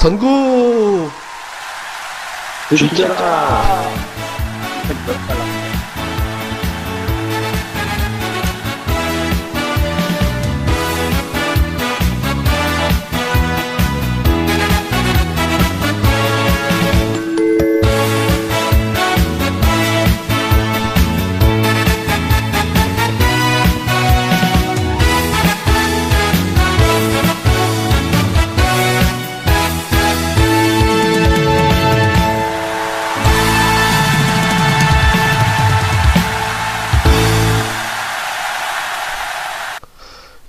전국 0.00 1.10
진짜. 2.74 3.79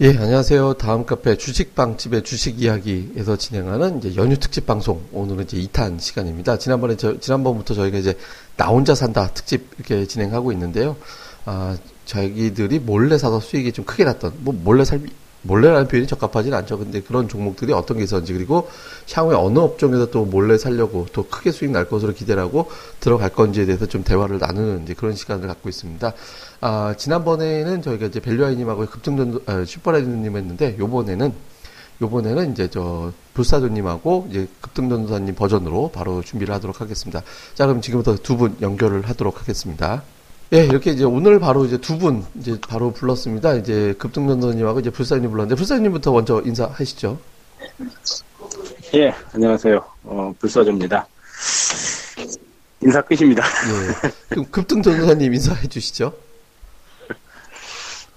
예, 0.03 0.17
안녕하세요. 0.17 0.73
다음 0.79 1.05
카페 1.05 1.37
주식방집의 1.37 2.23
주식 2.23 2.59
이야기에서 2.59 3.35
진행하는 3.35 3.99
이제 3.99 4.15
연휴 4.15 4.35
특집 4.35 4.65
방송. 4.65 4.99
오늘은 5.11 5.43
이제 5.43 5.57
2탄 5.57 5.99
시간입니다. 5.99 6.57
지난번에 6.57 6.97
저, 6.97 7.19
지난번부터 7.19 7.75
저희가 7.75 7.99
이제 7.99 8.17
나 8.57 8.69
혼자 8.69 8.95
산다 8.95 9.27
특집 9.31 9.67
이렇게 9.77 10.07
진행하고 10.07 10.51
있는데요. 10.53 10.95
아, 11.45 11.77
자기들이 12.05 12.79
몰래 12.79 13.19
사서 13.19 13.39
수익이 13.39 13.73
좀 13.73 13.85
크게 13.85 14.03
났던, 14.05 14.37
뭐 14.39 14.55
몰래 14.59 14.85
살, 14.85 15.01
몰래라는 15.43 15.87
표현이 15.87 16.07
적합하지는 16.07 16.57
않죠. 16.57 16.77
근데 16.77 17.02
그런 17.02 17.27
종목들이 17.27 17.73
어떤 17.73 17.97
게 17.97 18.03
있었는지 18.03 18.33
그리고 18.33 18.69
향후에 19.11 19.36
어느 19.36 19.59
업종에서 19.59 20.11
또 20.11 20.25
몰래 20.25 20.58
살려고 20.58 21.08
또 21.13 21.27
크게 21.27 21.52
수익 21.52 21.71
날 21.71 21.88
것으로 21.88 22.13
기대를 22.13 22.41
하고 22.41 22.69
들어갈 22.99 23.30
건지에 23.30 23.65
대해서 23.65 23.86
좀 23.86 24.03
대화를 24.03 24.38
나누는 24.39 24.83
이제 24.83 24.93
그런 24.93 25.15
시간을 25.15 25.47
갖고 25.47 25.69
있습니다. 25.69 26.13
아, 26.62 26.94
지난번에는 26.98 27.81
저희가 27.81 28.06
이제 28.08 28.20
벨류아이님하고 28.20 28.86
급등전 28.86 29.42
아, 29.48 29.66
슈퍼라이드님 29.66 30.38
했는데 30.38 30.76
요번에는 30.78 31.34
요번에는 32.02 32.52
이제 32.52 32.67
저 32.70 33.12
불사조님하고 33.34 34.28
이제 34.30 34.48
급등전도사님 34.62 35.36
버전으로 35.36 35.92
바로 35.92 36.22
준비를 36.22 36.54
하도록 36.56 36.80
하겠습니다. 36.82 37.22
자, 37.54 37.66
그럼 37.67 37.82
지금부터 37.82 38.16
두 38.17 38.38
분 38.38 38.56
연결을 38.62 39.08
하도록 39.09 39.39
하겠습니다. 39.39 40.04
예, 40.54 40.66
이렇게 40.66 40.92
이제 40.92 41.04
오늘 41.04 41.39
바로 41.39 41.66
이제 41.66 41.78
두 41.78 41.98
분 41.98 42.23
이제 42.39 42.59
바로 42.67 42.92
불렀습니다. 42.92 43.54
이제 43.56 43.94
급등전도님하고 44.00 44.80
이제 44.82 44.89
불사님 44.89 45.30
불렀는데 45.32 45.56
불사님부터 45.56 46.12
먼저 46.12 46.42
인사하시죠. 46.44 47.20
예, 48.95 49.14
안녕하세요. 49.34 49.84
어, 50.04 50.34
불사조입니다. 50.39 51.08
인사 52.82 53.02
끝입니다. 53.02 53.44
예. 53.45 54.12
그럼 54.30 54.45
급등전도사님 54.50 55.34
인사해 55.34 55.67
주시죠. 55.67 56.14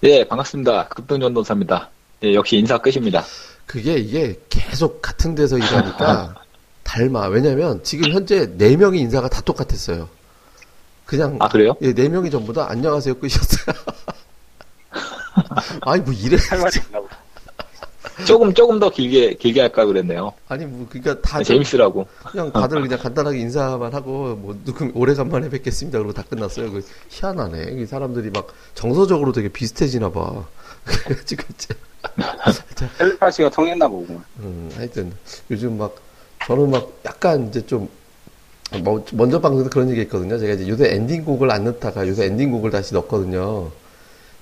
예, 0.03 0.25
반갑습니다. 0.25 0.89
급등전도사입니다. 0.89 1.89
예, 2.25 2.35
역시 2.35 2.57
인사 2.57 2.79
끝입니다. 2.79 3.25
그게 3.67 3.95
이게 3.95 4.39
계속 4.51 5.01
같은 5.01 5.35
데서 5.35 5.57
일하니까 5.57 6.35
닮아. 6.85 7.29
왜냐면 7.29 7.83
지금 7.83 8.13
현재 8.13 8.47
네 8.57 8.77
명의 8.77 9.01
인사가 9.01 9.29
다 9.29 9.41
똑같았어요. 9.41 10.09
그냥 11.07 11.37
아, 11.41 11.49
그래요? 11.49 11.75
예, 11.83 11.93
네 11.93 12.09
명이 12.09 12.31
전부 12.31 12.53
다 12.53 12.67
안녕하세요 12.69 13.15
끝이었어요. 13.19 13.77
아니 15.83 16.03
뭐 16.03 16.13
이래 16.13 16.37
할 16.51 16.61
말이 16.61 16.77
있나 16.87 17.01
보다. 17.01 17.14
조금, 18.27 18.55
조금 18.55 18.79
더 18.79 18.91
길게, 18.91 19.35
길게 19.35 19.61
할까 19.61 19.85
그랬네요. 19.85 20.33
아니 20.49 20.67
뭐 20.67 20.87
그러니까 20.89 21.21
다 21.21 21.39
네, 21.39 21.45
재밌으라고. 21.45 22.07
그냥 22.31 22.53
다들 22.53 22.81
그냥 22.81 22.99
간단하게 22.99 23.39
인사만 23.41 23.93
하고 23.93 24.37
뭐 24.37 24.57
누구 24.65 24.91
오래간만에 24.95 25.49
뵙겠습니다 25.51 25.99
그러고 25.99 26.13
다 26.13 26.23
끝났어요. 26.29 26.71
그 26.71 26.83
희한하네. 27.09 27.81
이 27.81 27.87
사람들이 27.87 28.31
막 28.31 28.49
정서적으로 28.75 29.33
되게 29.33 29.49
비슷해지나 29.49 30.13
봐. 30.13 30.47
그래가지고 30.85 31.43
이제 31.55 31.75
텔레파시가 32.99 33.51
통했나 33.51 33.89
보고. 33.89 34.21
음, 34.39 34.71
하여튼 34.77 35.13
요즘 35.51 35.79
막 35.79 35.97
저는 36.47 36.71
막 36.71 36.93
약간 37.05 37.49
이제 37.49 37.67
좀 37.67 37.89
뭐, 38.83 39.05
먼저 39.13 39.41
방송에서 39.41 39.71
그런 39.71 39.91
얘기 39.91 40.01
했거든요. 40.03 40.39
제가 40.39 40.55
이제 40.55 40.69
요새 40.69 40.95
엔딩곡을 40.95 41.51
안 41.51 41.65
넣다가 41.65 42.07
요새 42.07 42.27
엔딩곡을 42.27 42.71
다시 42.71 42.95
넣거든요. 42.95 43.71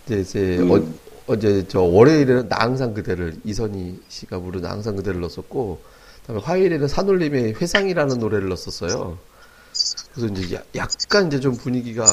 이제, 0.07 0.21
이제 0.21 0.59
음. 0.59 0.99
어, 1.27 1.39
제 1.39 1.67
저 1.69 1.81
월요일에는 1.81 2.49
나 2.49 2.57
항상 2.61 2.95
그대를 2.95 3.37
이선희 3.45 4.01
씨가 4.09 4.39
부른 4.41 4.63
나 4.63 4.71
항상 4.71 4.97
그대를 4.97 5.21
넣었었고 5.21 5.81
그다음에 6.23 6.43
화요일에는 6.43 6.89
산울림의 6.89 7.55
회상이라는 7.61 8.19
노래를 8.19 8.49
넣었었어요. 8.49 9.19
그래서 10.15 10.35
이제 10.35 10.57
야- 10.57 10.63
약간 10.77 11.29
이제 11.29 11.41
좀 11.41 11.57
분위기가 11.57 12.05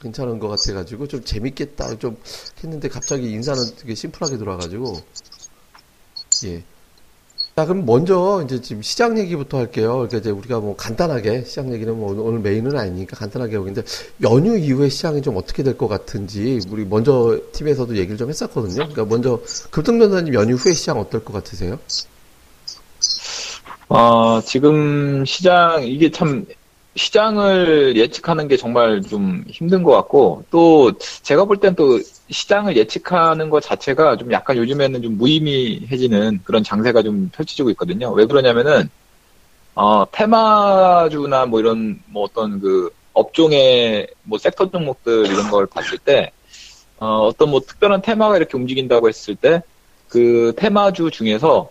괜찮은 0.00 0.38
것 0.40 0.48
같아가지고 0.48 1.06
좀 1.06 1.24
재밌겠다 1.24 1.96
좀 1.98 2.16
했는데 2.62 2.88
갑자기 2.88 3.30
인사는 3.30 3.62
되게 3.78 3.94
심플하게 3.94 4.36
돌아가지고 4.38 5.00
예. 6.44 6.62
자, 7.54 7.66
그럼 7.66 7.84
먼저 7.84 8.42
이제 8.44 8.62
지금 8.62 8.80
시장 8.80 9.18
얘기부터 9.18 9.58
할게요. 9.58 9.92
그러니까 9.96 10.16
이제 10.18 10.30
우리가 10.30 10.60
뭐 10.60 10.74
간단하게 10.74 11.44
시장 11.44 11.70
얘기는 11.74 11.94
뭐 11.94 12.14
오늘- 12.18 12.40
메인은 12.40 12.78
아니니까 12.78 13.14
간단하게 13.16 13.56
하고 13.56 13.68
있는데 13.68 13.86
연휴 14.22 14.56
이후에 14.56 14.88
시장이 14.88 15.20
좀 15.20 15.36
어떻게 15.36 15.62
될 15.62 15.76
것 15.76 15.86
같은지 15.86 16.60
우리 16.70 16.86
먼저 16.86 17.38
팀에서도 17.52 17.94
얘기를 17.96 18.16
좀 18.16 18.30
했었거든요. 18.30 18.74
그러니까 18.88 19.04
먼저 19.04 19.38
급등전사님 19.70 20.32
연휴 20.32 20.54
후에 20.54 20.72
시장 20.72 20.98
어떨 20.98 21.24
것 21.24 21.34
같으세요? 21.34 21.78
어, 23.90 24.40
지금 24.42 25.22
시장, 25.26 25.84
이게 25.86 26.10
참, 26.10 26.46
시장을 26.96 27.96
예측하는 27.96 28.48
게 28.48 28.56
정말 28.56 29.02
좀 29.02 29.44
힘든 29.48 29.82
것 29.82 29.92
같고, 29.92 30.44
또, 30.50 30.92
제가 31.22 31.44
볼 31.44 31.58
땐 31.58 31.74
또, 31.74 32.00
시장을 32.30 32.76
예측하는 32.76 33.50
것 33.50 33.60
자체가 33.62 34.16
좀 34.16 34.32
약간 34.32 34.56
요즘에는 34.56 35.02
좀 35.02 35.18
무의미해지는 35.18 36.40
그런 36.44 36.62
장세가 36.64 37.02
좀 37.02 37.30
펼쳐지고 37.32 37.70
있거든요. 37.70 38.10
왜 38.12 38.26
그러냐면은, 38.26 38.88
어, 39.74 40.04
테마주나 40.10 41.46
뭐 41.46 41.60
이런, 41.60 42.00
뭐 42.06 42.24
어떤 42.24 42.60
그, 42.60 42.90
업종의 43.14 44.08
뭐 44.22 44.38
섹터 44.38 44.70
종목들 44.70 45.26
이런 45.26 45.50
걸 45.50 45.66
봤을 45.66 45.98
때, 45.98 46.30
어, 46.98 47.26
어떤 47.26 47.50
뭐 47.50 47.60
특별한 47.60 48.02
테마가 48.02 48.36
이렇게 48.36 48.56
움직인다고 48.56 49.08
했을 49.08 49.36
때, 49.36 49.62
그 50.08 50.52
테마주 50.56 51.10
중에서 51.10 51.70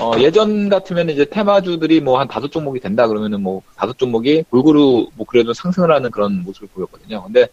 어, 0.00 0.12
예전 0.18 0.68
같으면 0.68 1.08
이제 1.10 1.24
테마주들이 1.24 2.00
뭐 2.00 2.18
한 2.18 2.26
다섯 2.26 2.50
종목이 2.50 2.80
된다 2.80 3.06
그러면은 3.06 3.42
뭐 3.42 3.62
다섯 3.76 3.96
종목이 3.96 4.44
골고루 4.50 5.08
뭐 5.14 5.26
그래도 5.26 5.52
상승을 5.52 5.92
하는 5.92 6.10
그런 6.10 6.42
모습을 6.42 6.68
보였거든요. 6.68 7.22
근데 7.24 7.46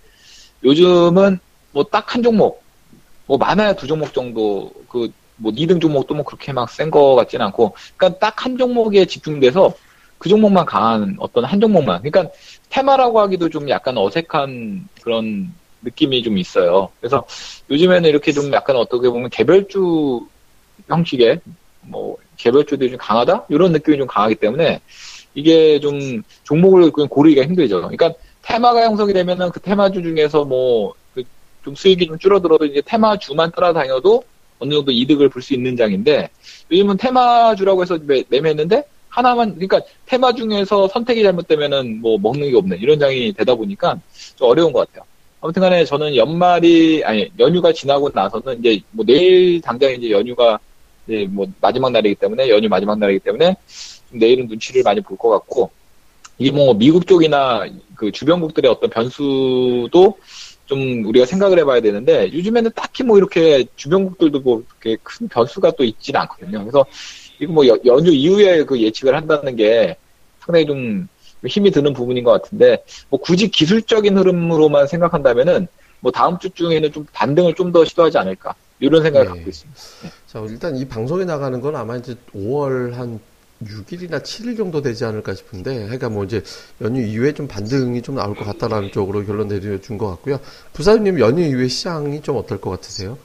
요즘은 0.64 1.40
뭐 1.74 1.84
딱 1.90 2.16
한 2.16 2.24
종목, 2.24 2.64
뭐 3.26 3.38
많아야 3.38 3.74
두 3.74 3.88
종목 3.88 4.14
정도 4.14 4.72
그 4.90 5.12
뭐 5.42 5.52
2등 5.52 5.82
종목도 5.82 6.14
뭐 6.14 6.24
그렇게 6.24 6.54
막 6.54 6.70
센 6.70 6.92
거 6.92 7.16
같지는 7.16 7.46
않고, 7.48 7.74
그러니까 7.98 8.20
딱 8.20 8.46
한 8.46 8.58
종목에 8.58 9.06
집중돼서 9.06 9.74
그 10.18 10.30
종목만 10.30 10.66
강한 10.66 11.16
어떤 11.20 11.46
한 11.46 11.60
종목만, 11.60 12.04
그러니까 12.04 12.34
테마라고 12.70 13.20
하기도 13.22 13.50
좀 13.50 13.68
약간 13.70 13.98
어색한 13.98 14.88
그런 15.02 15.52
느낌이 15.82 16.22
좀 16.22 16.38
있어요. 16.38 16.90
그래서 17.00 17.26
요즘에는 17.72 18.08
이렇게 18.08 18.32
좀 18.32 18.54
약간 18.54 18.76
어떻게 18.76 19.10
보면 19.10 19.32
개별주 19.32 20.28
형식의 20.88 21.42
뭐 21.82 22.18
개별주들이 22.38 22.92
좀 22.92 23.00
강하다 23.00 23.46
이런 23.50 23.72
느낌이 23.72 23.98
좀 23.98 24.06
강하기 24.06 24.36
때문에 24.36 24.80
이게 25.34 25.80
좀 25.80 26.22
종목을 26.44 26.92
고르기가 26.92 27.44
힘들죠. 27.44 27.78
그러니까 27.78 28.14
테마가 28.44 28.84
형성이 28.84 29.14
되면은 29.14 29.50
그 29.50 29.60
테마주 29.60 30.04
중에서 30.04 30.46
뭐 30.46 30.94
좀 31.64 31.76
수익이 31.76 32.08
좀 32.08 32.18
줄어들어도 32.18 32.66
이제 32.66 32.82
테마주만 32.86 33.52
따라다녀도 33.52 34.24
어느 34.60 34.74
정도 34.74 34.92
이득을 34.92 35.30
볼 35.30 35.42
수 35.42 35.54
있는 35.54 35.76
장인데 35.76 36.30
요즘은 36.72 36.98
테마주라고 36.98 37.82
해서 37.82 37.98
매, 38.04 38.24
매매했는데 38.30 38.84
하나만 39.10 39.56
그러니까 39.56 39.82
테마 40.06 40.34
중에서 40.34 40.88
선택이 40.88 41.22
잘못되면은 41.24 42.00
뭐 42.02 42.18
먹는 42.18 42.50
게 42.52 42.56
없는 42.58 42.80
이런 42.80 43.00
장이 43.00 43.34
되다 43.34 43.56
보니까 43.56 44.00
좀 44.38 44.50
어려운 44.50 44.72
것 44.72 44.88
같아요. 44.88 45.06
아무튼간에 45.42 45.86
저는 45.86 46.16
연말이 46.16 47.04
아니 47.04 47.30
연휴가 47.40 47.74
지나고 47.74 48.10
나서는 48.14 48.60
이제 48.60 48.80
뭐 48.92 49.04
내일 49.06 49.60
당장 49.62 49.92
이제 49.92 50.12
연휴가 50.12 50.60
이제 51.08 51.28
뭐 51.30 51.48
마지막 51.60 51.92
날이기 51.92 52.16
때문에 52.16 52.48
연휴 52.50 52.70
마지막 52.70 52.98
날이기 53.00 53.20
때문에 53.20 53.56
좀 54.10 54.20
내일은 54.20 54.48
눈치를 54.48 54.84
많이 54.84 55.02
볼 55.02 55.18
것 55.18 55.30
같고 55.30 55.72
이게 56.38 56.52
뭐 56.52 56.74
미국 56.74 57.06
쪽이나 57.08 57.66
그 57.96 58.12
주변국들의 58.12 58.70
어떤 58.70 58.90
변수도 58.90 60.18
좀 60.72 61.04
우리가 61.06 61.26
생각을 61.26 61.60
해봐야 61.60 61.82
되는데 61.82 62.32
요즘에는 62.32 62.72
딱히 62.74 63.04
뭐 63.04 63.18
이렇게 63.18 63.66
주변국들도 63.76 64.40
뭐 64.40 64.64
이렇게 64.82 64.98
큰 65.04 65.28
변수가 65.28 65.72
또 65.72 65.84
있지는 65.84 66.22
않거든요. 66.22 66.60
그래서 66.60 66.86
이거 67.40 67.52
뭐 67.52 67.68
여- 67.68 67.78
연휴 67.86 68.10
이후에 68.10 68.64
그 68.64 68.82
예측을 68.82 69.14
한다는 69.14 69.58
게 69.58 69.98
상당히 70.40 70.66
좀 70.66 71.10
힘이 71.46 71.72
드는 71.72 71.92
부분인 71.92 72.24
것 72.24 72.32
같은데 72.32 72.82
뭐 73.10 73.20
굳이 73.20 73.50
기술적인 73.50 74.18
흐름으로만 74.18 74.88
생각한다면은 74.88 75.68
뭐 76.00 76.10
다음 76.14 76.40
주 76.40 76.50
중에는 76.50 76.90
좀 76.94 77.06
반등을 77.12 77.54
좀 77.56 77.74
더 77.74 77.84
시도하지 77.84 78.18
않을까 78.18 78.56
이런 78.80 79.04
생각을 79.04 79.28
네. 79.28 79.34
갖고 79.34 79.50
있습니다. 79.50 79.80
자, 80.26 80.40
일단 80.48 80.78
이 80.78 80.88
방송에 80.88 81.26
나가는 81.26 81.60
건 81.60 81.76
아마 81.76 81.98
이제 81.98 82.16
5월 82.34 82.94
한 82.94 83.20
6일이나 83.66 84.22
7일 84.22 84.58
정도 84.58 84.82
되지 84.82 85.06
않을까 85.06 85.34
싶은데, 85.34 85.84
그러니까 85.84 86.10
뭐 86.10 86.24
이제 86.24 86.44
연휴 86.82 87.02
이후에 87.02 87.34
좀 87.34 87.48
반등이 87.48 88.02
좀 88.02 88.16
나올 88.16 88.36
것 88.36 88.46
같다라는 88.46 88.92
쪽으로 88.92 89.26
결론 89.26 89.48
내려준 89.48 89.98
것 89.98 90.10
같고요. 90.10 90.40
부사님 90.74 91.20
연휴 91.20 91.44
이후에 91.44 91.68
시장이 91.68 92.22
좀 92.22 92.38
어떨 92.38 92.60
것 92.60 92.72
같으세요? 92.72 93.18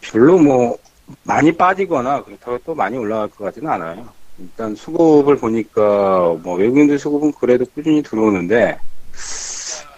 별로 0.00 0.38
뭐 0.38 0.78
많이 1.22 1.52
빠지거나 1.52 2.24
그렇다고 2.24 2.58
또 2.64 2.74
많이 2.74 2.96
올라갈 2.96 3.28
것 3.28 3.44
같지는 3.44 3.70
않아요. 3.70 4.08
일단 4.38 4.74
수급을 4.74 5.36
보니까 5.36 6.36
뭐 6.42 6.56
외국인들 6.56 6.98
수급은 6.98 7.32
그래도 7.32 7.64
꾸준히 7.74 8.02
들어오는데 8.02 8.78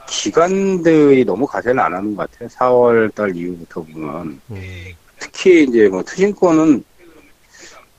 기관들이 0.08 1.24
너무 1.24 1.46
가세를 1.46 1.78
안 1.80 1.94
하는 1.94 2.14
것 2.16 2.30
같아요. 2.30 2.48
4월 2.48 3.14
달 3.14 3.34
이후부터 3.34 3.82
보면 3.82 4.40
음, 4.50 4.84
특히 5.18 5.64
이제 5.64 5.88
뭐 5.88 6.02
투신권은 6.02 6.84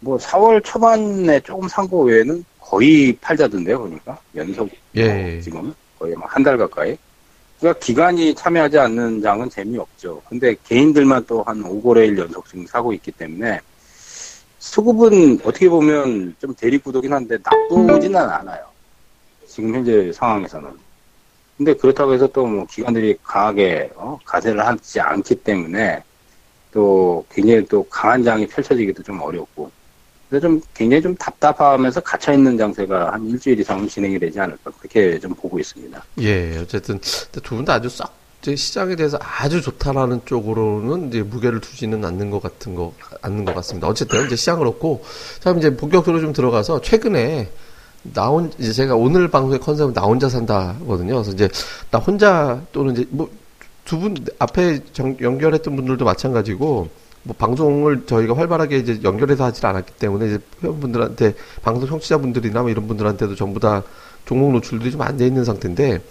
뭐 0.02 0.18
4월 0.18 0.64
초반에 0.64 1.40
조금 1.42 1.68
산 1.68 1.88
거 1.90 1.98
외에는 2.00 2.44
거의 2.60 3.14
팔자던데요 3.20 3.80
보니까 3.80 4.18
연속 4.36 4.70
예. 4.96 5.34
뭐 5.34 5.42
지금 5.42 5.74
거의 5.98 6.16
한달 6.22 6.58
가까이. 6.58 6.98
그러니까 7.60 7.80
기관이 7.86 8.34
참여하지 8.36 8.80
않는 8.80 9.22
장은 9.22 9.50
재미없죠. 9.50 10.22
근데 10.30 10.56
개인들만 10.64 11.26
또 11.28 11.42
한 11.44 11.62
5거래일 11.62 12.18
연속 12.18 12.48
지금 12.48 12.66
사고 12.66 12.94
있기 12.94 13.12
때문에 13.12 13.60
수급은 14.60 15.40
어떻게 15.44 15.68
보면 15.70 16.36
좀 16.40 16.54
대립구도긴 16.56 17.12
한데 17.12 17.38
나쁘지는 17.44 18.18
않아요. 18.18 18.64
지금 19.48 19.74
현재 19.76 20.12
상황에서는. 20.14 20.70
근데 21.58 21.74
그렇다고 21.74 22.14
해서 22.14 22.28
또 22.28 22.46
뭐 22.46 22.66
기관들이 22.70 23.18
강하게 23.24 23.90
어, 23.96 24.18
가세를 24.24 24.66
하지 24.66 25.00
않기 25.02 25.36
때문에 25.44 26.02
또 26.72 27.26
굉장히 27.32 27.66
또 27.66 27.84
강한 27.90 28.24
장이 28.24 28.48
펼쳐지기도 28.48 29.04
좀 29.04 29.20
어렵고 29.22 29.70
그래서 30.30 30.48
좀 30.48 30.62
굉장히 30.74 31.02
좀 31.02 31.16
답답하면서 31.16 32.02
갇혀 32.02 32.34
있는 32.34 32.58
장세가 32.58 33.14
한 33.14 33.28
일주일 33.30 33.60
이상은 33.60 33.88
진행이 33.88 34.20
되지 34.20 34.40
않을까 34.40 34.72
그렇게 34.80 35.20
좀 35.20 35.34
보고 35.34 35.58
있습니다. 35.60 36.04
예, 36.22 36.58
어쨌든 36.60 37.00
두 37.00 37.42
분 37.56 37.66
다 37.66 37.74
아주 37.74 37.90
싹 37.90 38.14
시장에 38.42 38.96
대해서 38.96 39.18
아주 39.22 39.62
좋다라는 39.62 40.22
쪽으로는 40.26 41.10
이제 41.10 41.22
무게를 41.24 41.60
두지는 41.60 42.06
않는 42.06 42.30
것 42.30 42.42
같은 42.42 42.74
거 42.76 42.94
않는 43.22 43.44
것 43.44 43.54
같습니다. 43.56 43.88
어쨌든 43.88 44.26
이제 44.28 44.36
시장 44.36 44.60
그렇고 44.60 45.04
자 45.40 45.52
이제 45.52 45.76
본격적으로 45.76 46.22
좀 46.22 46.32
들어가서 46.32 46.80
최근에 46.82 47.50
나온 48.14 48.50
이제 48.58 48.72
제가 48.72 48.96
오늘 48.96 49.28
방송의 49.28 49.60
컨셉은 49.60 49.94
나 49.94 50.04
혼자 50.04 50.30
산다거든요. 50.30 51.16
그래서 51.16 51.32
이제 51.32 51.50
나 51.92 52.00
혼자 52.00 52.62
또는 52.72 52.94
이제 52.94 53.06
뭐 53.10 53.30
두 53.86 53.98
분 54.00 54.14
앞에 54.38 54.82
정- 54.94 55.18
연결했던 55.20 55.76
분들도 55.76 56.06
마찬가지고 56.06 56.90
뭐 57.24 57.36
방송을 57.38 58.06
저희가 58.06 58.36
활발하게 58.36 58.78
이제 58.78 59.00
연결해서 59.04 59.44
하질 59.46 59.66
않았기 59.66 59.94
때문에 60.00 60.28
이제 60.28 60.40
회원분들한테 60.64 61.34
방송 61.62 61.88
청취자분들이나 61.88 62.62
뭐 62.62 62.70
이런 62.70 62.88
분들한테도 62.88 63.36
전부 63.36 63.60
다 63.60 63.84
종목 64.26 64.52
노출들이 64.54 64.92
좀 64.92 65.02
안 65.02 65.18
돼 65.18 65.28
있는 65.28 65.44
상태인데 65.44 66.02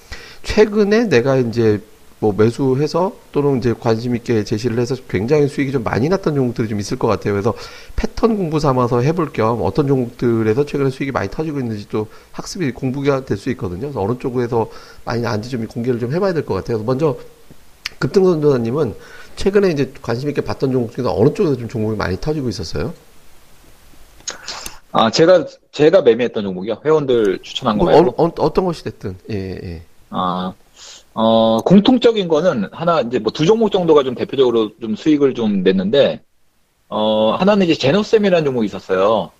최근에 0.42 1.04
내가 1.06 1.36
이제 1.36 1.80
뭐 2.20 2.34
매수해서 2.36 3.12
또는 3.30 3.58
이제 3.58 3.72
관심 3.78 4.16
있게 4.16 4.42
제시를 4.42 4.78
해서 4.80 4.96
굉장히 5.08 5.46
수익이 5.46 5.70
좀 5.70 5.84
많이 5.84 6.08
났던 6.08 6.34
종목들이 6.34 6.66
좀 6.68 6.80
있을 6.80 6.98
것 6.98 7.06
같아요. 7.06 7.32
그래서 7.32 7.54
패턴 7.94 8.36
공부 8.36 8.58
삼아서 8.58 9.00
해볼 9.02 9.32
겸 9.32 9.60
어떤 9.62 9.86
종목들에서 9.86 10.66
최근에 10.66 10.90
수익이 10.90 11.12
많이 11.12 11.30
터지고 11.30 11.60
있는지 11.60 11.88
또 11.88 12.08
학습이 12.32 12.72
공부가 12.72 13.24
될 13.24 13.36
수 13.36 13.50
있거든요. 13.50 13.82
그래서 13.82 14.02
어느 14.02 14.18
쪽에서 14.18 14.68
많이 15.04 15.22
나는지 15.22 15.48
좀 15.48 15.64
공개를 15.68 16.00
좀 16.00 16.12
해봐야 16.12 16.32
될 16.32 16.44
것 16.44 16.54
같아요. 16.54 16.78
그래서 16.78 16.84
먼저 16.84 17.16
급등선 18.00 18.40
전사님은 18.42 18.94
최근에 19.38 19.70
이제 19.70 19.92
관심 20.02 20.28
있게 20.28 20.40
봤던 20.42 20.72
종목 20.72 20.92
중에서 20.92 21.14
어느 21.16 21.32
쪽에서 21.32 21.56
좀 21.56 21.68
종목이 21.68 21.96
많이 21.96 22.20
터지고 22.20 22.48
있었어요? 22.48 22.92
아, 24.90 25.10
제가, 25.10 25.46
제가 25.70 26.02
매매했던 26.02 26.42
종목이요. 26.42 26.78
회원들 26.84 27.38
추천한 27.42 27.78
거뭐 27.78 27.92
말고. 27.92 28.14
어, 28.22 28.32
어, 28.38 28.52
떤 28.52 28.64
것이 28.64 28.82
됐든 28.84 29.16
예 29.30 29.36
예. 29.62 29.82
아, 30.10 30.52
어, 31.14 31.60
공통적인 31.62 32.26
거는 32.28 32.68
하나, 32.72 33.00
이제 33.02 33.18
뭐 33.20 33.30
두 33.32 33.46
종목 33.46 33.70
정도가 33.70 34.02
좀 34.02 34.14
대표적으로 34.14 34.70
좀 34.80 34.96
수익을 34.96 35.34
좀 35.34 35.62
냈는데, 35.62 36.22
어, 36.88 37.34
하나는 37.34 37.66
이제 37.66 37.74
제노쌤이라는 37.74 38.44
종목이 38.44 38.66
있었어요. 38.66 39.30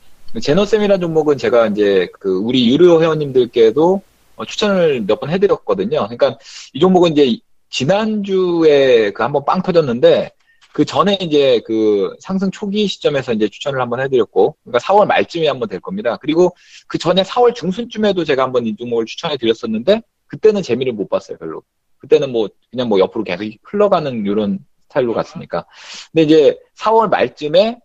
제노쌤이라는 0.41 1.01
종목은 1.01 1.39
제가 1.39 1.67
이제 1.69 2.09
그 2.21 2.39
우리 2.39 2.69
유료 2.69 3.03
회원님들께도 3.03 4.03
어, 4.37 4.45
추천을 4.45 5.01
몇 5.07 5.19
번 5.21 5.31
해드렸거든요. 5.31 6.07
그러니까 6.09 6.39
이 6.75 6.79
종목은 6.81 7.13
이제 7.13 7.39
지난주에 7.71 9.11
그 9.13 9.23
한번 9.23 9.45
빵 9.45 9.63
터졌는데, 9.63 10.31
그 10.73 10.85
전에 10.85 11.19
이제 11.21 11.61
그 11.67 12.15
상승 12.21 12.51
초기 12.51 12.87
시점에서 12.87 13.33
이제 13.33 13.49
추천을 13.49 13.81
한번 13.81 14.01
해드렸고, 14.01 14.57
그러니까 14.63 14.79
4월 14.79 15.07
말쯤에 15.07 15.49
한번 15.49 15.69
될 15.69 15.81
겁니다. 15.81 16.17
그리고 16.19 16.55
그 16.87 16.99
전에 16.99 17.23
4월 17.23 17.55
중순쯤에도 17.55 18.25
제가 18.25 18.45
한번 18.45 18.67
이 18.67 18.77
종목을 18.77 19.07
추천해 19.07 19.37
드렸었는데, 19.37 20.03
그때는 20.27 20.63
재미를 20.63 20.93
못 20.93 21.09
봤어요, 21.09 21.39
별로. 21.39 21.63
그때는 21.99 22.31
뭐, 22.31 22.49
그냥 22.71 22.89
뭐 22.89 22.99
옆으로 23.01 23.25
계속 23.25 23.45
흘러가는 23.65 24.25
이런 24.25 24.61
스타일로 24.85 25.15
갔으니까. 25.15 25.67
근데 26.13 26.23
이제 26.25 26.59
4월 26.79 27.09
말쯤에, 27.09 27.81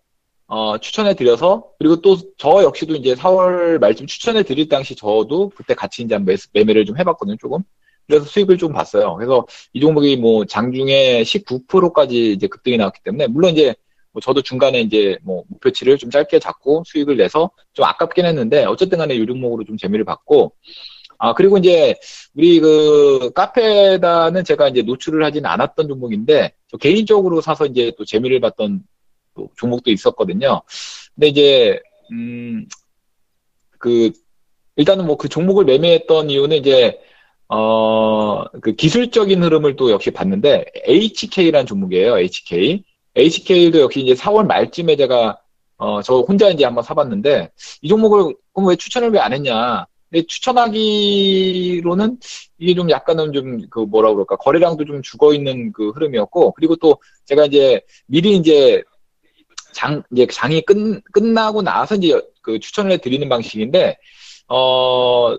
어, 0.48 0.78
추천해 0.78 1.16
드려서, 1.16 1.72
그리고 1.80 2.02
또 2.02 2.18
저 2.38 2.62
역시도 2.64 2.96
이제 2.96 3.16
4월 3.16 3.80
말쯤 3.80 4.06
추천해 4.08 4.44
드릴 4.44 4.68
당시 4.70 4.96
저도 4.96 5.50
그때 5.56 5.74
같이 5.74 6.04
이제 6.04 6.18
매, 6.20 6.36
매매를 6.54 6.86
좀 6.86 6.98
해봤거든요, 7.00 7.38
조금. 7.38 7.64
그래서 8.08 8.26
수익을 8.26 8.58
좀 8.58 8.74
봤어요. 8.74 9.16
그래서 9.16 9.46
이 9.74 9.80
종목이 9.80 10.18
뭐 10.18 10.46
장중에 10.46 11.24
19%까지 11.24 12.34
이제 12.34 12.48
급등이 12.48 12.78
나왔기 12.78 13.02
때문에, 13.04 13.28
물론 13.28 13.52
이제 13.52 13.76
뭐 14.12 14.22
저도 14.22 14.42
중간에 14.42 14.82
이제 14.82 15.18
뭐 15.24 15.44
목표치를 15.48 15.98
좀 15.98 16.12
짧게 16.12 16.40
잡고 16.40 16.84
수익을 16.86 17.18
내서 17.18 17.50
좀 17.74 17.86
아깝긴 17.86 18.26
했는데, 18.26 18.66
어쨌든 18.66 18.98
간에 19.00 19.16
이 19.16 19.26
종목으로 19.26 19.64
좀 19.64 19.78
재미를 19.78 20.06
봤고, 20.06 20.54
아, 21.18 21.34
그리고 21.34 21.58
이제, 21.58 21.96
우리 22.36 22.60
그, 22.60 23.32
카페다는 23.34 24.44
제가 24.44 24.68
이제 24.68 24.82
노출을 24.82 25.24
하진 25.24 25.46
않았던 25.46 25.88
종목인데, 25.88 26.52
저 26.68 26.78
개인적으로 26.78 27.40
사서 27.40 27.66
이제 27.66 27.94
또 27.98 28.04
재미를 28.04 28.42
봤던 28.42 28.84
또 29.36 29.50
종목도 29.58 29.90
있었거든요. 29.92 30.62
근데 31.16 31.28
이제, 31.28 31.80
음, 32.12 32.68
그, 33.80 34.12
일단은 34.76 35.06
뭐 35.06 35.16
그 35.18 35.30
종목을 35.30 35.64
매매했던 35.66 36.30
이유는 36.30 36.58
이제, 36.58 37.00
어, 37.56 38.46
그 38.62 38.74
기술적인 38.74 39.44
흐름을 39.44 39.76
또 39.76 39.92
역시 39.92 40.10
봤는데, 40.12 40.66
HK라는 40.88 41.66
종목이에요, 41.68 42.18
HK. 42.18 42.84
HK도 43.16 43.80
역시 43.82 44.02
이제 44.02 44.16
4월 44.16 44.46
말쯤에 44.48 44.96
제가, 44.96 45.38
어, 45.78 46.02
저 46.02 46.22
혼자 46.22 46.50
이제 46.50 46.66
한번 46.66 46.84
사봤는데, 46.84 47.52
이 47.82 47.88
종목을, 47.88 48.34
그럼 48.54 48.70
왜 48.70 48.76
추천을 48.76 49.12
왜 49.12 49.20
안 49.20 49.34
했냐. 49.34 49.86
근데 50.10 50.26
추천하기로는 50.28 52.18
이게 52.60 52.76
좀 52.76 52.90
약간은 52.90 53.34
좀 53.34 53.68
그 53.70 53.80
뭐라 53.82 54.12
그럴까 54.14 54.36
거래량도 54.38 54.86
좀 54.86 55.02
죽어 55.02 55.34
있는 55.34 55.72
그 55.74 55.90
흐름이었고 55.90 56.52
그리고 56.54 56.76
또 56.76 56.98
제가 57.26 57.46
이제 57.46 57.82
미리 58.06 58.36
이제 58.36 58.84
장 59.74 60.04
이제 60.12 60.28
장이 60.28 60.62
끝 60.62 60.76
끝나고 61.12 61.64
나서 61.64 61.96
이제 61.96 62.22
그 62.44 62.60
추천을 62.60 62.92
해 62.92 62.98
드리는 62.98 63.28
방식인데 63.28 63.98
어 64.50 65.36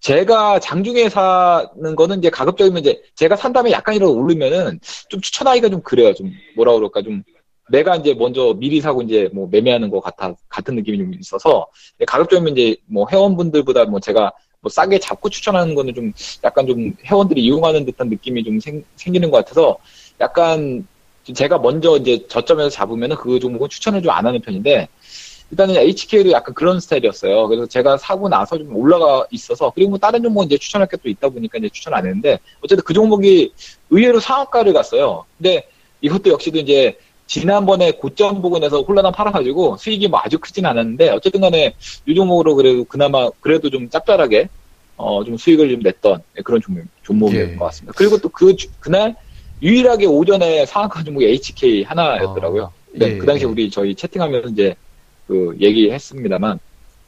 제가 0.00 0.60
장중에 0.60 1.08
사는 1.08 1.96
거는 1.96 2.18
이제 2.18 2.30
가급적이면 2.30 2.80
이제 2.80 3.02
제가 3.16 3.36
산 3.36 3.52
다음에 3.52 3.70
약간이라도 3.72 4.14
오르면은 4.14 4.78
좀 5.08 5.20
추천하기가 5.20 5.68
좀 5.70 5.82
그래요. 5.82 6.14
좀 6.14 6.32
뭐라 6.56 6.72
그럴까? 6.74 7.02
좀 7.02 7.22
내가 7.70 7.96
이제 7.96 8.14
먼저 8.14 8.54
미리 8.54 8.80
사고 8.80 9.02
이제 9.02 9.28
뭐 9.34 9.48
매매하는 9.50 9.90
것 9.90 10.00
같아 10.00 10.34
같은 10.48 10.74
느낌이 10.76 10.98
좀 10.98 11.12
있어서 11.20 11.66
가급적이면 12.06 12.56
이제 12.56 12.76
뭐 12.86 13.06
회원분들보다 13.10 13.84
뭐 13.86 14.00
제가 14.00 14.32
뭐 14.60 14.70
싸게 14.70 14.98
잡고 14.98 15.28
추천하는 15.28 15.74
거는 15.74 15.94
좀 15.94 16.12
약간 16.44 16.66
좀 16.66 16.92
회원들이 17.04 17.42
이용하는 17.42 17.84
듯한 17.84 18.08
느낌이 18.08 18.42
좀 18.44 18.58
생, 18.60 18.82
생기는 18.96 19.30
것 19.30 19.38
같아서 19.38 19.78
약간 20.20 20.86
좀 21.24 21.34
제가 21.34 21.58
먼저 21.58 21.96
이제 21.98 22.26
저점에서 22.28 22.70
잡으면은 22.70 23.16
그 23.16 23.38
종목은 23.38 23.68
추천을 23.68 24.02
좀 24.02 24.12
안 24.12 24.26
하는 24.26 24.40
편인데 24.40 24.88
일단은 25.50 25.76
HK도 25.76 26.30
약간 26.32 26.54
그런 26.54 26.78
스타일이었어요. 26.78 27.48
그래서 27.48 27.66
제가 27.66 27.96
사고 27.96 28.28
나서 28.28 28.58
좀 28.58 28.74
올라가 28.76 29.26
있어서 29.30 29.72
그리고 29.74 29.90
뭐 29.90 29.98
다른 29.98 30.22
종목 30.22 30.44
이제 30.44 30.58
추천할 30.58 30.86
게 30.88 30.96
또 30.98 31.08
있다 31.08 31.28
보니까 31.28 31.58
이제 31.58 31.68
추천 31.70 31.94
안 31.94 32.04
했는데 32.04 32.38
어쨌든 32.60 32.84
그 32.84 32.92
종목이 32.92 33.52
의외로 33.90 34.20
상한가를 34.20 34.72
갔어요. 34.72 35.24
근데 35.38 35.66
이것도 36.00 36.30
역시도 36.30 36.58
이제 36.58 36.98
지난번에 37.26 37.92
고점 37.92 38.42
부근에서 38.42 38.82
홀라당 38.82 39.12
팔아가지고 39.12 39.76
수익이 39.78 40.08
뭐 40.08 40.20
아주 40.22 40.38
크진 40.38 40.66
않았는데 40.66 41.10
어쨌든 41.10 41.40
간에 41.40 41.74
이 42.06 42.14
종목으로 42.14 42.54
그래도 42.54 42.84
그나마 42.84 43.30
그래도 43.40 43.70
좀 43.70 43.88
짭짤하게 43.88 44.48
어 44.96 45.22
좀 45.24 45.36
수익을 45.36 45.70
좀 45.70 45.80
냈던 45.80 46.22
그런 46.44 46.60
종목, 46.60 46.84
종목이었던 47.04 47.52
예. 47.52 47.56
것 47.56 47.64
같습니다. 47.66 47.92
그리고 47.96 48.18
또 48.18 48.28
그 48.28 48.54
그날 48.80 49.14
유일하게 49.62 50.06
오전에 50.06 50.66
상한가 50.66 51.02
종목이 51.04 51.26
HK 51.26 51.84
하나였더라고요. 51.84 52.64
아, 52.64 52.70
네, 52.92 53.14
예, 53.14 53.18
그 53.18 53.26
당시 53.26 53.44
예. 53.44 53.48
우리 53.48 53.70
저희 53.70 53.94
채팅하면서 53.94 54.48
이제 54.50 54.74
그 55.28 55.54
얘기했습니다만 55.60 56.58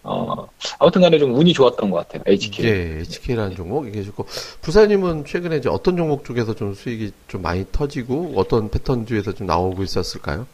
어 0.03 0.49
아무튼간에 0.79 1.19
좀 1.19 1.35
운이 1.35 1.53
좋았던 1.53 1.91
것 1.91 2.09
같아요. 2.09 2.23
HK. 2.27 2.67
예, 2.67 3.01
HK라는 3.01 3.57
종목 3.57 3.87
이게 3.89 4.03
좋고 4.03 4.27
부사님은 4.61 5.25
최근에 5.25 5.57
이제 5.57 5.69
어떤 5.69 5.97
종목 5.97 6.25
쪽에서 6.25 6.55
좀 6.55 6.75
수익이 6.75 7.13
좀 7.27 7.43
많이 7.43 7.67
터지고 7.73 8.35
어떤 8.37 8.71
패턴주에서 8.71 9.33
좀 9.33 9.47
나오고 9.47 9.83
있었을까요? 9.83 10.47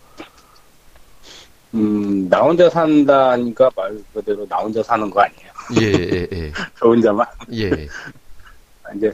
음, 1.74 2.28
나 2.28 2.40
혼자 2.40 2.70
산다니까 2.70 3.70
말 3.76 3.98
그대로 4.14 4.46
나 4.48 4.56
혼자 4.56 4.82
사는 4.82 5.10
거 5.10 5.20
아니에요. 5.20 5.50
예, 5.80 6.16
예, 6.16 6.28
예. 6.32 6.52
저 6.78 6.86
혼자만. 6.86 7.26
예. 7.52 7.70
이제, 8.96 9.12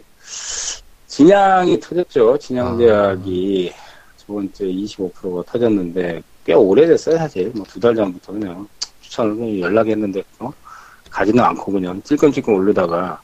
진양이 1.06 1.80
터졌죠. 1.80 2.34
아. 2.34 2.38
진양제약이 2.38 3.72
저번 4.18 4.52
주에 4.52 4.68
25%가 4.68 5.42
터졌는데, 5.50 6.22
꽤 6.44 6.54
오래됐어요, 6.54 7.18
사실. 7.18 7.50
뭐 7.54 7.64
두 7.66 7.80
달 7.80 7.94
전부터 7.94 8.32
그냥 8.32 8.66
추천을 9.00 9.60
연락했는데, 9.60 10.22
어? 10.40 10.52
가지는 11.10 11.42
않고 11.44 11.72
그냥 11.72 12.00
찔끔찔끔 12.02 12.54
오르다가 12.54 13.20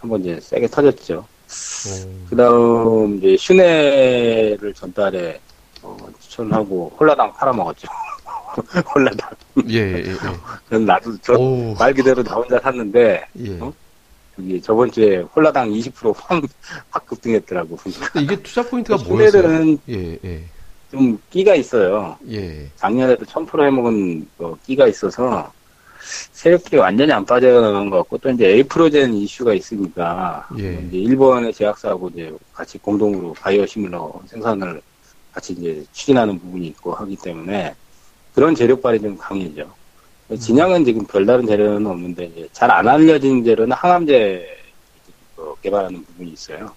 한번 0.00 0.20
이제 0.20 0.38
세게 0.40 0.66
터졌죠. 0.68 1.14
오. 1.16 2.26
그 2.28 2.36
다음, 2.36 3.18
이제, 3.18 3.36
슈네를 3.38 4.74
전달에, 4.74 5.40
어, 5.82 5.96
추천하고, 6.20 6.92
홀라당 6.98 7.32
팔아먹었죠. 7.34 7.88
홀라당. 8.94 9.30
예, 9.68 9.78
예, 9.78 9.98
예. 10.10 10.14
그럼 10.68 10.84
나도, 10.86 11.16
저, 11.22 11.34
오. 11.34 11.74
말 11.74 11.94
그대로 11.94 12.22
나 12.22 12.34
혼자 12.34 12.58
샀는데, 12.58 13.24
예. 13.38 13.60
어? 13.60 13.72
저기, 14.36 14.60
저번 14.60 14.90
주에 14.90 15.18
홀라당 15.36 15.70
20%확 15.70 16.42
확 16.90 17.06
급등했더라고. 17.06 17.78
이게 18.16 18.34
투자 18.42 18.62
포인트가 18.68 19.00
뭐였어요? 19.04 19.76
예, 19.90 20.18
예. 20.24 20.44
좀 20.94 21.18
끼가 21.30 21.56
있어요. 21.56 22.16
예. 22.30 22.68
작년에도 22.76 23.24
1000% 23.24 23.64
해먹은 23.66 24.28
어, 24.38 24.56
끼가 24.64 24.86
있어서, 24.86 25.52
세력들이 26.32 26.76
완전히 26.76 27.12
안 27.12 27.24
빠져나간 27.24 27.90
것 27.90 27.96
같고, 27.98 28.18
또 28.18 28.30
이제 28.30 28.46
에이프로젠 28.46 29.12
이슈가 29.14 29.54
있으니까, 29.54 30.46
예. 30.58 30.74
이제 30.86 30.98
일본의 30.98 31.52
제약사하고 31.52 32.10
이제 32.10 32.32
같이 32.52 32.78
공동으로 32.78 33.32
바이오 33.32 33.66
시뮬러 33.66 34.12
생산을 34.26 34.80
같이 35.32 35.52
이제 35.54 35.84
추진하는 35.92 36.38
부분이 36.38 36.68
있고 36.68 36.94
하기 36.94 37.16
때문에 37.16 37.74
그런 38.34 38.54
재료빨이 38.54 39.00
좀 39.00 39.18
강해져. 39.18 39.66
진양은 40.38 40.84
지금 40.84 41.04
별다른 41.06 41.44
재료는 41.46 41.86
없는데 41.86 42.24
이제 42.26 42.48
잘안 42.52 42.86
알려진 42.88 43.44
재료는 43.44 43.72
항암제 43.72 44.46
어, 45.38 45.54
개발하는 45.60 46.04
부분이 46.04 46.30
있어요. 46.30 46.72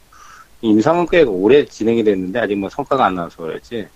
임상은 0.62 1.06
꽤 1.10 1.22
오래 1.22 1.64
진행이 1.66 2.04
됐는데 2.04 2.40
아직 2.40 2.56
뭐 2.56 2.70
성과가 2.70 3.06
안 3.06 3.16
나와서 3.16 3.44
그렇지. 3.44 3.88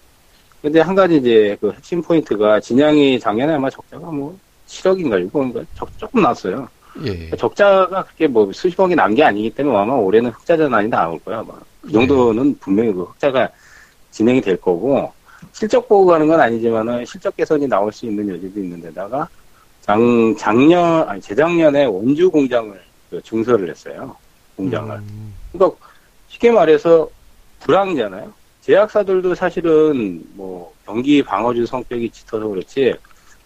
근데 0.61 0.79
한 0.79 0.95
가지 0.95 1.17
이제 1.17 1.57
그 1.59 1.71
핵심 1.71 2.01
포인트가 2.01 2.59
진양이 2.59 3.19
작년에 3.19 3.53
아마 3.53 3.69
적자가 3.69 4.11
뭐 4.11 4.37
7억인가 4.67 5.29
6억인가 5.31 5.65
적, 5.75 5.89
조금 5.97 6.21
났어요. 6.21 6.67
예. 7.03 7.29
적자가 7.35 8.03
그렇게 8.03 8.27
뭐 8.27 8.51
수십억이 8.51 8.95
난 8.95 9.15
게 9.15 9.23
아니기 9.23 9.49
때문에 9.49 9.75
아마 9.77 9.93
올해는 9.93 10.29
흑자 10.31 10.57
전환이 10.57 10.89
나올 10.89 11.19
거야. 11.19 11.39
아마. 11.39 11.53
그 11.81 11.91
정도는 11.91 12.57
분명히 12.59 12.93
그 12.93 13.03
흑자가 13.03 13.49
진행이 14.11 14.41
될 14.41 14.57
거고 14.57 15.11
실적 15.53 15.87
보고 15.87 16.05
가는 16.05 16.27
건 16.27 16.39
아니지만은 16.39 17.05
실적 17.05 17.35
개선이 17.35 17.67
나올 17.67 17.91
수 17.91 18.05
있는 18.05 18.29
여지도 18.29 18.59
있는데다가 18.59 19.27
장 19.81 20.35
작년 20.37 21.07
아니 21.09 21.19
재작년에 21.21 21.85
원주 21.85 22.29
공장을 22.29 22.79
그 23.09 23.21
증설을 23.23 23.69
했어요. 23.69 24.15
공장을. 24.57 24.95
음, 24.95 25.33
그러니까 25.53 25.75
쉽게 26.27 26.51
말해서 26.51 27.09
불황이잖아요. 27.61 28.31
제약사들도 28.61 29.33
사실은 29.35 30.23
뭐 30.33 30.73
경기 30.85 31.23
방어주 31.23 31.65
성격이 31.65 32.09
짙어서 32.11 32.47
그렇지 32.47 32.93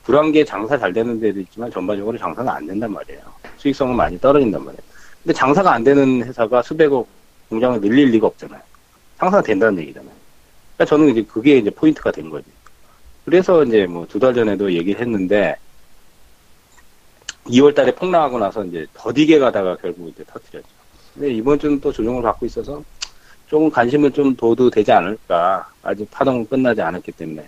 불황기에 0.03 0.43
장사 0.45 0.77
잘 0.77 0.93
되는 0.93 1.19
데도 1.19 1.39
있지만 1.41 1.72
전반적으로 1.72 2.17
장사가 2.17 2.55
안 2.55 2.67
된단 2.67 2.91
말이에요. 2.91 3.22
수익성은 3.57 3.95
많이 3.95 4.19
떨어진단 4.19 4.63
말이에요. 4.63 4.81
근데 5.24 5.34
장사가 5.34 5.72
안 5.74 5.84
되는 5.84 6.24
회사가 6.24 6.62
수백억 6.62 7.07
공장을 7.50 7.79
늘릴 7.81 8.12
리가 8.12 8.27
없잖아요. 8.27 8.62
장사가 9.17 9.41
된다는 9.41 9.79
얘기잖아요. 9.79 10.12
그러니까 10.75 10.89
저는 10.89 11.10
이제 11.10 11.24
그게 11.24 11.57
이제 11.57 11.69
포인트가 11.69 12.12
된 12.12 12.29
거지. 12.29 12.45
그래서 13.24 13.63
이제 13.63 13.88
뭐 13.88 14.05
두 14.05 14.19
달 14.19 14.34
전에도 14.36 14.72
얘기를 14.72 15.00
했는데 15.01 15.55
2월 17.45 17.74
달에 17.74 17.93
폭락하고 17.95 18.38
나서 18.39 18.63
이제 18.65 18.86
더디게 18.93 19.39
가다가 19.39 19.75
결국 19.77 20.10
이제 20.10 20.24
터뜨렸죠. 20.25 20.67
근데 21.13 21.31
이번 21.34 21.57
주는 21.57 21.79
또 21.79 21.91
조정을 21.91 22.22
받고 22.22 22.45
있어서 22.45 22.84
조금 23.47 23.69
관심을 23.69 24.11
좀 24.11 24.35
둬도 24.35 24.69
되지 24.69 24.91
않을까. 24.91 25.67
아직 25.83 26.09
파동은 26.11 26.47
끝나지 26.47 26.81
않았기 26.81 27.11
때문에. 27.13 27.47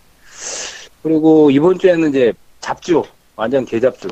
그리고 1.03 1.49
이번 1.51 1.77
주에는 1.79 2.09
이제 2.09 2.33
잡주, 2.59 3.03
완전 3.35 3.65
개잡주. 3.65 4.07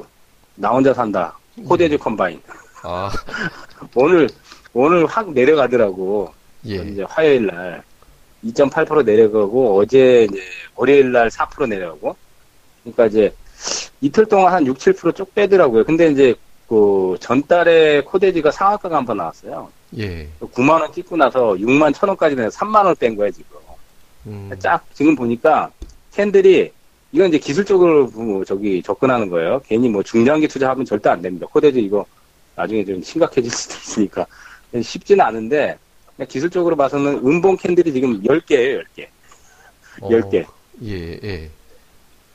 나 0.56 0.70
혼자 0.70 0.94
산다. 0.94 1.38
코데즈 1.68 1.98
컴바인. 1.98 2.42
아, 2.84 3.12
오늘, 3.96 4.30
오늘 4.74 5.06
확 5.06 5.32
내려가더라고. 5.32 6.34
예. 6.68 6.75
이제 6.77 7.04
화요일 7.04 7.48
날. 7.48 7.84
2.8% 8.44 9.04
내려가고, 9.04 9.77
어제 9.80 10.27
이제 10.30 10.39
월요일 10.75 11.12
날 11.12 11.30
4% 11.30 11.68
내려가고. 11.68 12.15
그러니까 12.84 13.06
이제 13.08 13.34
이틀 14.01 14.25
동안 14.25 14.54
한 14.54 14.65
6, 14.65 14.77
7%쭉 14.77 15.34
빼더라고요. 15.34 15.84
근데 15.84 16.10
이제 16.12 16.36
그 16.68 17.15
전달에 17.20 18.01
코데즈가 18.02 18.52
상한가가 18.51 18.98
한 18.98 19.06
번 19.06 19.18
나왔어요. 19.18 19.70
예. 19.98 20.27
9만 20.39 20.82
원 20.82 20.92
찍고 20.92 21.15
나서 21.18 21.54
6만 21.54 21.94
천 21.94 22.10
원까지 22.10 22.36
내서 22.36 22.58
3만 22.60 22.86
원 22.86 22.96
뺀 22.96 23.15
거야 23.15 23.30
지금. 23.32 23.46
음, 24.27 24.51
쫙 24.60 24.84
지금 24.94 25.15
보니까 25.15 25.72
캔들이 26.13 26.72
이건 27.12 27.30
이제 27.30 27.38
기술적으로 27.38 28.08
뭐 28.08 28.44
저기 28.44 28.82
접근하는 28.82 29.30
거예요. 29.30 29.62
괜히 29.65 29.88
뭐 29.88 30.01
중장기 30.04 30.48
투자하면 30.48 30.86
절대 30.86 31.10
안 31.10 31.22
됩니다. 31.22 31.48
코데지 31.51 31.80
이거 31.80 32.06
나중에 32.56 32.84
좀 32.84 33.01
심각해질 33.01 33.50
수도 33.51 33.75
있으니까 33.75 34.25
쉽지는 34.82 35.24
않은데 35.24 35.77
기술적으로 36.27 36.75
봐서는 36.75 37.25
은봉 37.25 37.58
캔들이 37.58 37.94
지금 37.94 38.22
10개예요, 38.24 38.84
10개. 38.96 39.08
어, 40.01 40.10
10개. 40.10 40.46
예, 40.84 41.20
예. 41.24 41.50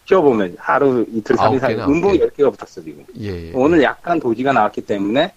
키워보면 0.07 0.57
하루 0.59 1.05
이틀 1.13 1.37
3일 1.37 1.61
사이 1.61 1.77
개. 1.77 1.83
10개가 2.19 2.57
붙었어 2.57 2.83
지금. 2.83 3.05
예. 3.19 3.51
오늘 3.53 3.83
약간 3.83 4.19
도지가 4.21 4.53
나왔기 4.53 4.83
때문에 4.83 5.33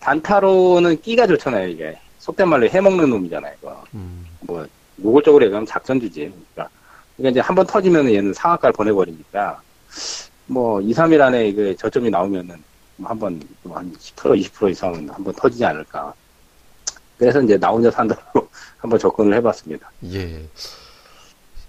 단타로는 0.00 1.00
끼가 1.02 1.26
좋잖아요, 1.26 1.68
이게. 1.68 1.98
속된 2.18 2.48
말로 2.48 2.68
해먹는 2.68 3.08
놈이잖아요, 3.10 3.54
이거. 3.60 3.84
음, 3.94 4.26
뭐, 4.40 4.66
노골적으로 4.96 5.44
얘기하면 5.44 5.66
작전주지. 5.66 6.20
그러니까, 6.20 6.68
그러니까 7.16 7.30
이제 7.30 7.40
한 7.40 7.54
번 7.54 7.66
터지면 7.66 8.12
얘는 8.12 8.34
상한가를 8.34 8.72
보내버리니까, 8.72 9.60
뭐, 10.46 10.80
2, 10.80 10.92
3일 10.92 11.20
안에 11.20 11.48
이게 11.48 11.74
저점이 11.76 12.10
나오면은, 12.10 12.62
뭐 12.96 13.08
한번, 13.10 13.42
뭐한 13.62 13.92
10%, 13.96 14.36
20% 14.52 14.70
이상은 14.70 15.08
한 15.10 15.24
번 15.24 15.34
터지지 15.34 15.64
않을까. 15.64 16.12
그래서 17.18 17.40
이제 17.42 17.58
나 17.58 17.68
혼자 17.68 17.90
산다고 17.90 18.48
한번 18.78 18.98
접근을 18.98 19.34
해봤습니다. 19.36 19.90
예. 20.12 20.42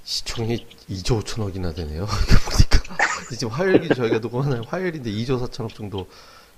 시총이 0.03 0.65
2조 0.89 1.21
5천억이나 1.23 1.75
되네요. 1.75 2.05
보니까. 2.05 2.97
지금 3.31 3.50
화요일 3.50 3.88
저희가 3.89 4.19
녹음하는 4.19 4.63
화요일인데 4.65 5.09
2조 5.11 5.41
4천억 5.45 5.73
정도 5.75 6.07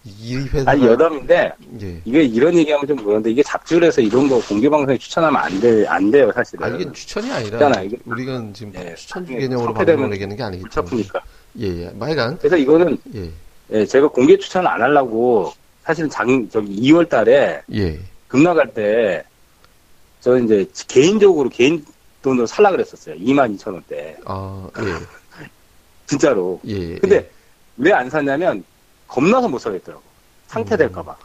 이 0.05 0.35
회사 0.35 0.71
아니, 0.71 0.85
여담인데, 0.85 1.53
예. 1.81 2.01
이게 2.03 2.23
이런 2.23 2.53
얘기하면 2.57 2.85
좀 2.87 2.97
그런데, 2.97 3.31
이게 3.31 3.41
잡주를 3.41 3.87
해서 3.87 4.01
이런 4.01 4.27
거 4.27 4.39
공개 4.41 4.69
방송에 4.69 4.97
추천하면 4.97 5.41
안 5.41 5.59
돼, 5.61 5.87
안 5.87 6.11
돼요, 6.11 6.29
사실은. 6.33 6.65
아 6.65 6.67
이게 6.75 6.91
추천이 6.91 7.31
아니라 7.31 7.55
있잖아, 7.57 7.81
이게. 7.81 7.97
우리가 8.05 8.43
지금 8.53 8.73
예, 8.75 8.95
나중에 9.15 9.39
개념으로 9.39 9.73
방송을 9.73 10.11
얘기하는 10.13 10.35
게 10.35 10.43
아니기 10.43 10.63
때문에 10.69 10.87
아프니까. 10.89 11.21
예, 11.59 11.67
예. 11.67 11.89
뭐 11.91 12.05
하여간 12.07 12.37
그래서 12.37 12.57
이거는, 12.57 12.97
예. 13.15 13.29
예, 13.71 13.85
제가 13.85 14.09
공개 14.09 14.37
추천을 14.37 14.67
안 14.67 14.81
하려고, 14.81 15.53
사실은 15.83 16.09
작, 16.09 16.27
저기 16.51 16.75
2월 16.91 17.07
달에 17.07 17.61
예. 17.73 17.97
급락할 18.27 18.73
때, 18.73 19.23
저는 20.19 20.45
이제 20.45 20.65
개인적으로 20.89 21.47
개인 21.47 21.83
돈으로 22.21 22.45
살라 22.45 22.71
그랬었어요. 22.71 23.15
2만 23.15 23.57
2천 23.57 23.73
원대. 23.73 24.17
아, 24.25 24.69
예. 24.79 25.45
진짜로. 26.07 26.59
예. 26.67 26.73
예. 26.93 26.95
근데 26.97 27.29
왜 27.77 27.93
안 27.93 28.09
샀냐면, 28.09 28.65
겁나서 29.13 29.47
못 29.47 29.59
사겠더라고. 29.59 30.01
상태 30.47 30.75
음. 30.75 30.77
될까봐. 30.77 31.15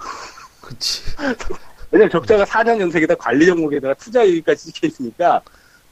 그치. 0.61 1.03
왜냐면 1.91 2.11
적자가 2.11 2.45
4년 2.45 2.79
연속에다 2.81 3.15
관리 3.15 3.47
종목에다가 3.47 3.95
투자 3.95 4.23
이익까지 4.23 4.67
찍혀 4.67 4.89
있으니까, 4.89 5.41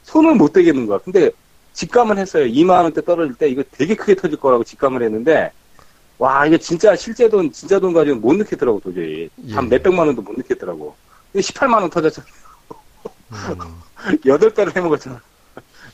손을 0.03 0.35
못 0.35 0.53
대겠는 0.53 0.85
거야. 0.85 0.99
근데 0.99 1.31
직감을 1.73 2.19
했어요. 2.19 2.45
2만 2.45 2.83
원대 2.83 3.03
떨어질 3.03 3.33
때 3.33 3.49
이거 3.49 3.63
되게 3.71 3.95
크게 3.95 4.13
터질 4.15 4.39
거라고 4.39 4.63
직감을 4.63 5.01
했는데, 5.01 5.51
와, 6.19 6.45
이게 6.45 6.59
진짜 6.59 6.95
실제 6.95 7.27
돈, 7.29 7.51
진짜 7.51 7.79
돈 7.79 7.93
가지고 7.93 8.17
못 8.17 8.35
넣겠더라고, 8.35 8.79
도저히. 8.79 9.29
예. 9.47 9.53
한 9.53 9.67
몇백만 9.67 10.05
원도 10.05 10.21
못. 10.21 10.35
근데 10.35 10.47
18만 10.47 11.81
원 11.81 11.89
터졌잖아. 11.89 12.27
음, 13.31 13.81
여덟 14.27 14.53
달을 14.53 14.75
해먹었잖아. 14.75 15.19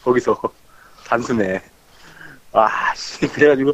거기서. 0.04 0.40
단숨에. 1.08 1.62
와, 2.52 2.70
씨. 2.96 3.22
그래가지고, 3.28 3.74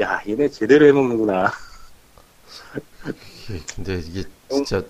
야, 0.00 0.20
얘네 0.28 0.48
제대로 0.48 0.86
해먹는구나. 0.86 1.52
예. 3.50 3.60
근데 3.76 4.00
이게 4.08 4.24
진짜 4.50 4.82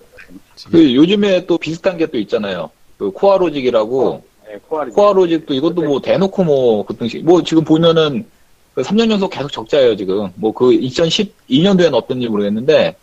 그 0.71 0.95
요즘에 0.95 1.45
또 1.45 1.57
비슷한 1.57 1.97
게 1.97 2.07
또 2.07 2.17
있잖아요. 2.17 2.71
그 2.97 3.11
코아로직이라고 3.11 4.23
네, 4.47 4.57
코알이. 4.67 4.91
코아로직도 4.91 5.53
이것도 5.53 5.81
뭐 5.83 6.01
대놓고 6.01 6.43
뭐 6.43 6.85
급등식 6.85 7.23
뭐 7.25 7.43
지금 7.43 7.63
보면은 7.63 8.25
그 8.73 8.81
3년 8.81 9.09
연속 9.11 9.29
계속 9.29 9.51
적자예요 9.51 9.95
지금 9.95 10.31
뭐 10.35 10.51
그 10.53 10.65
2012년도에는 10.71 11.93
어떤지 11.93 12.27
모르겠는데 12.27 12.95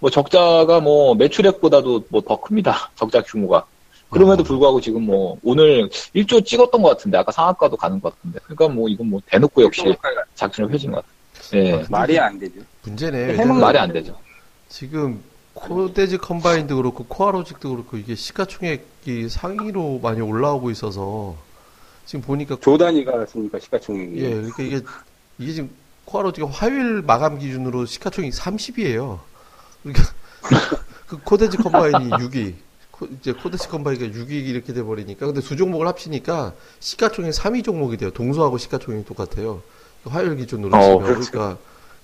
뭐 0.00 0.10
적자가 0.10 0.80
뭐 0.80 1.14
매출액보다도 1.14 2.04
뭐 2.08 2.20
더 2.22 2.40
큽니다 2.40 2.90
적자 2.96 3.22
규모가 3.22 3.64
그럼에도 4.10 4.42
불구하고 4.44 4.80
지금 4.80 5.02
뭐 5.02 5.38
오늘 5.42 5.88
1조 6.14 6.44
찍었던 6.44 6.82
것 6.82 6.88
같은데 6.90 7.18
아까 7.18 7.32
상한가도 7.32 7.76
가는 7.76 8.00
것 8.00 8.14
같은데 8.14 8.38
그러니까 8.44 8.68
뭐 8.68 8.88
이건 8.88 9.08
뭐 9.10 9.20
대놓고 9.26 9.62
역시 9.62 9.82
작전을 10.34 10.70
펼친 10.70 10.90
것 10.90 10.96
같아요. 10.98 11.15
예. 11.54 11.72
아, 11.72 11.84
말이 11.88 12.18
안 12.18 12.38
되죠. 12.38 12.60
문제네. 12.84 13.18
해먹는 13.18 13.38
왜냐면 13.38 13.60
말이 13.60 13.78
안 13.78 13.92
되죠. 13.92 14.18
지금 14.68 15.22
코데지 15.54 16.18
컴바인도 16.18 16.76
그렇고 16.76 17.04
코아로직도 17.04 17.70
그렇고 17.70 17.96
이게 17.96 18.14
시가총액이 18.14 19.28
상위로 19.28 20.00
많이 20.02 20.20
올라오고 20.20 20.70
있어서 20.70 21.36
지금 22.04 22.22
보니까 22.22 22.56
조 22.60 22.76
단위가 22.76 23.24
있으니까 23.24 23.58
시가총액이. 23.58 24.18
예, 24.18 24.30
그러니까 24.30 24.62
이게 24.62 24.80
이게 25.38 25.52
지금 25.52 25.70
코아로직가 26.04 26.48
화요일 26.48 27.02
마감 27.02 27.38
기준으로 27.38 27.86
시가총액 27.86 28.32
30이에요. 28.32 29.18
그러니까 29.82 30.04
그 31.06 31.18
코데지 31.18 31.56
컴바인이 31.56 32.10
6위. 32.10 32.54
코, 32.90 33.06
이제 33.06 33.32
코데지 33.32 33.68
컴바인이 33.68 34.12
6위 34.12 34.30
이렇게 34.30 34.72
돼 34.72 34.82
버리니까 34.82 35.26
근데 35.26 35.40
두 35.40 35.56
종목을 35.56 35.86
합치니까 35.88 36.54
시가총액 36.80 37.32
3위 37.32 37.64
종목이 37.64 37.96
돼요. 37.96 38.10
동수하고 38.10 38.58
시가총액이 38.58 39.06
똑같아요. 39.06 39.62
화요일 40.10 40.36
기준으로 40.36 40.76
어, 40.76 40.98
그렇죠. 40.98 41.30
그러니까 41.30 41.58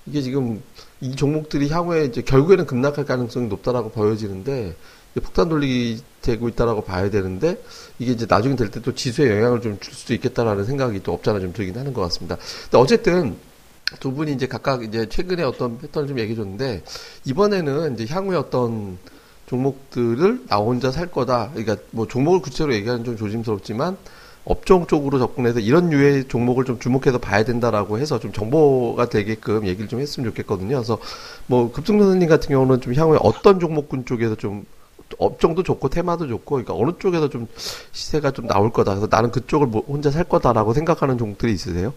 이게 0.06 0.23
지금 0.23 0.62
이 1.00 1.14
종목들이 1.16 1.68
향후에 1.68 2.04
이제 2.06 2.23
결국에는 2.23 2.66
급락할 2.66 3.04
가능성이 3.04 3.49
높다라고 3.49 3.90
보여지는데 3.90 4.75
이제 5.12 5.21
폭탄 5.21 5.49
돌리기 5.49 6.02
되고 6.23 6.49
있다라고 6.49 6.82
봐야 6.85 7.11
되는데 7.11 7.61
이게 7.99 8.12
이제 8.12 8.26
나중에 8.28 8.56
될 8.56 8.71
때 8.71 8.80
또 8.80 8.94
지수에 8.94 9.30
영향을 9.37 9.61
좀 9.61 9.78
줄 9.80 9.92
수도 9.94 10.14
있겠다라는 10.14 10.64
생각이 10.64 11.02
또 11.02 11.12
없잖아 11.12 11.40
좀 11.40 11.52
들긴 11.52 11.76
하는 11.78 11.92
것 11.92 12.00
같습니다. 12.02 12.37
근데 12.64 12.78
어쨌든 12.78 13.37
두 14.00 14.12
분이 14.12 14.32
이제 14.32 14.47
각각 14.47 14.82
이제 14.85 15.06
최근에 15.09 15.42
어떤 15.42 15.78
패턴을 15.78 16.09
좀 16.09 16.18
얘기해 16.18 16.35
줬는데 16.37 16.82
이번에는 17.26 17.94
이제 17.94 18.06
향후에 18.12 18.37
어떤 18.38 18.97
종목들을 19.47 20.44
나 20.49 20.56
혼자 20.56 20.90
살 20.90 21.11
거다. 21.11 21.50
그러니까 21.54 21.76
뭐 21.90 22.06
종목을 22.09 22.40
구체로 22.40 22.73
얘기하는 22.75 23.04
좀 23.04 23.16
조심스럽지만 23.16 23.97
업종 24.44 24.87
쪽으로 24.87 25.18
접근해서 25.18 25.61
이런 25.61 25.90
류의 25.90 26.26
종목을 26.28 26.64
좀 26.64 26.78
주목해서 26.78 27.18
봐야 27.18 27.44
된다라고 27.44 27.99
해서 27.99 28.18
좀 28.18 28.32
정보가 28.32 29.08
되게끔 29.08 29.66
얘기를 29.66 29.88
좀 29.88 30.00
했으면 30.00 30.30
좋겠거든요. 30.30 30.76
그래서 30.76 30.99
뭐 31.46 31.70
급승 31.70 31.99
선생님 31.99 32.28
같은 32.28 32.49
경우는 32.49 32.80
좀 32.80 32.94
향후에 32.94 33.18
어떤 33.22 33.61
종목군 33.61 34.04
쪽에서 34.04 34.34
좀 34.34 34.66
업종도 35.18 35.62
좋고 35.62 35.90
테마도 35.90 36.26
좋고 36.26 36.56
그러니까 36.56 36.75
어느 36.75 36.92
쪽에서 36.99 37.28
좀 37.28 37.46
시세가 37.92 38.32
좀 38.32 38.46
나올 38.46 38.72
거다. 38.72 38.92
그래서 38.92 39.06
나는 39.11 39.30
그쪽을 39.30 39.68
뭐 39.68 39.82
혼자 39.87 40.11
살 40.11 40.25
거다라고 40.25 40.72
생각하는 40.75 41.18
종목들이 41.18 41.52
있으세요? 41.52 41.94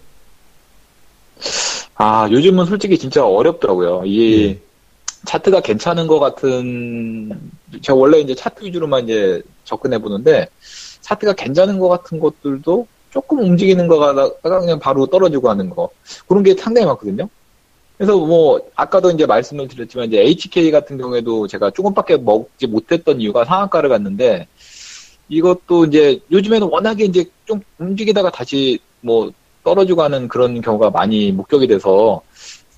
아 1.96 2.28
요즘은 2.30 2.66
솔직히 2.66 2.98
진짜 2.98 3.26
어렵더라고요. 3.26 4.04
이 4.06 4.50
예. 4.50 4.60
차트가 5.26 5.62
괜찮은 5.62 6.06
것 6.06 6.20
같은 6.20 7.32
제가 7.82 7.98
원래 7.98 8.20
이제 8.20 8.36
차트 8.36 8.64
위주로만 8.64 9.06
이제 9.06 9.42
접근해 9.64 9.98
보는데 9.98 10.48
차트가 11.06 11.34
괜찮은 11.34 11.78
것 11.80 11.88
같은 11.90 12.20
것들도 12.20 12.88
조금 13.12 13.40
움직이는 13.40 13.88
거 13.88 14.00
가 14.00 14.14
다가 14.42 14.60
그냥 14.60 14.80
바로 14.80 15.06
떨어지고 15.06 15.50
하는 15.50 15.70
거 15.70 15.90
그런 16.28 16.44
게 16.44 16.56
상당히 16.56 16.88
많거든요. 16.88 17.30
그래서 17.98 18.18
뭐 18.18 18.60
아까도 18.76 19.10
이제 19.12 19.26
말씀을 19.26 19.68
드렸지만 19.70 20.08
이제 20.08 20.20
HK 20.20 20.72
같은 20.72 20.98
경우에도 20.98 21.48
제가 21.48 21.72
조금밖에 21.72 22.18
먹지 22.18 22.68
못했던 22.68 23.22
이유가 23.22 23.46
상한가를 23.46 23.90
갔는데 23.90 24.48
이것도 25.30 25.86
이제 25.86 26.20
요즘에는 26.32 26.68
워낙에 26.68 27.06
이제 27.06 27.24
좀 27.46 27.62
움직이다가 27.78 28.32
다시 28.32 28.80
뭐 29.02 29.32
떨어지고 29.64 30.04
하는 30.04 30.28
그런 30.28 30.60
경우가 30.62 30.90
많이 30.90 31.32
목격이 31.32 31.68
돼서 31.68 32.22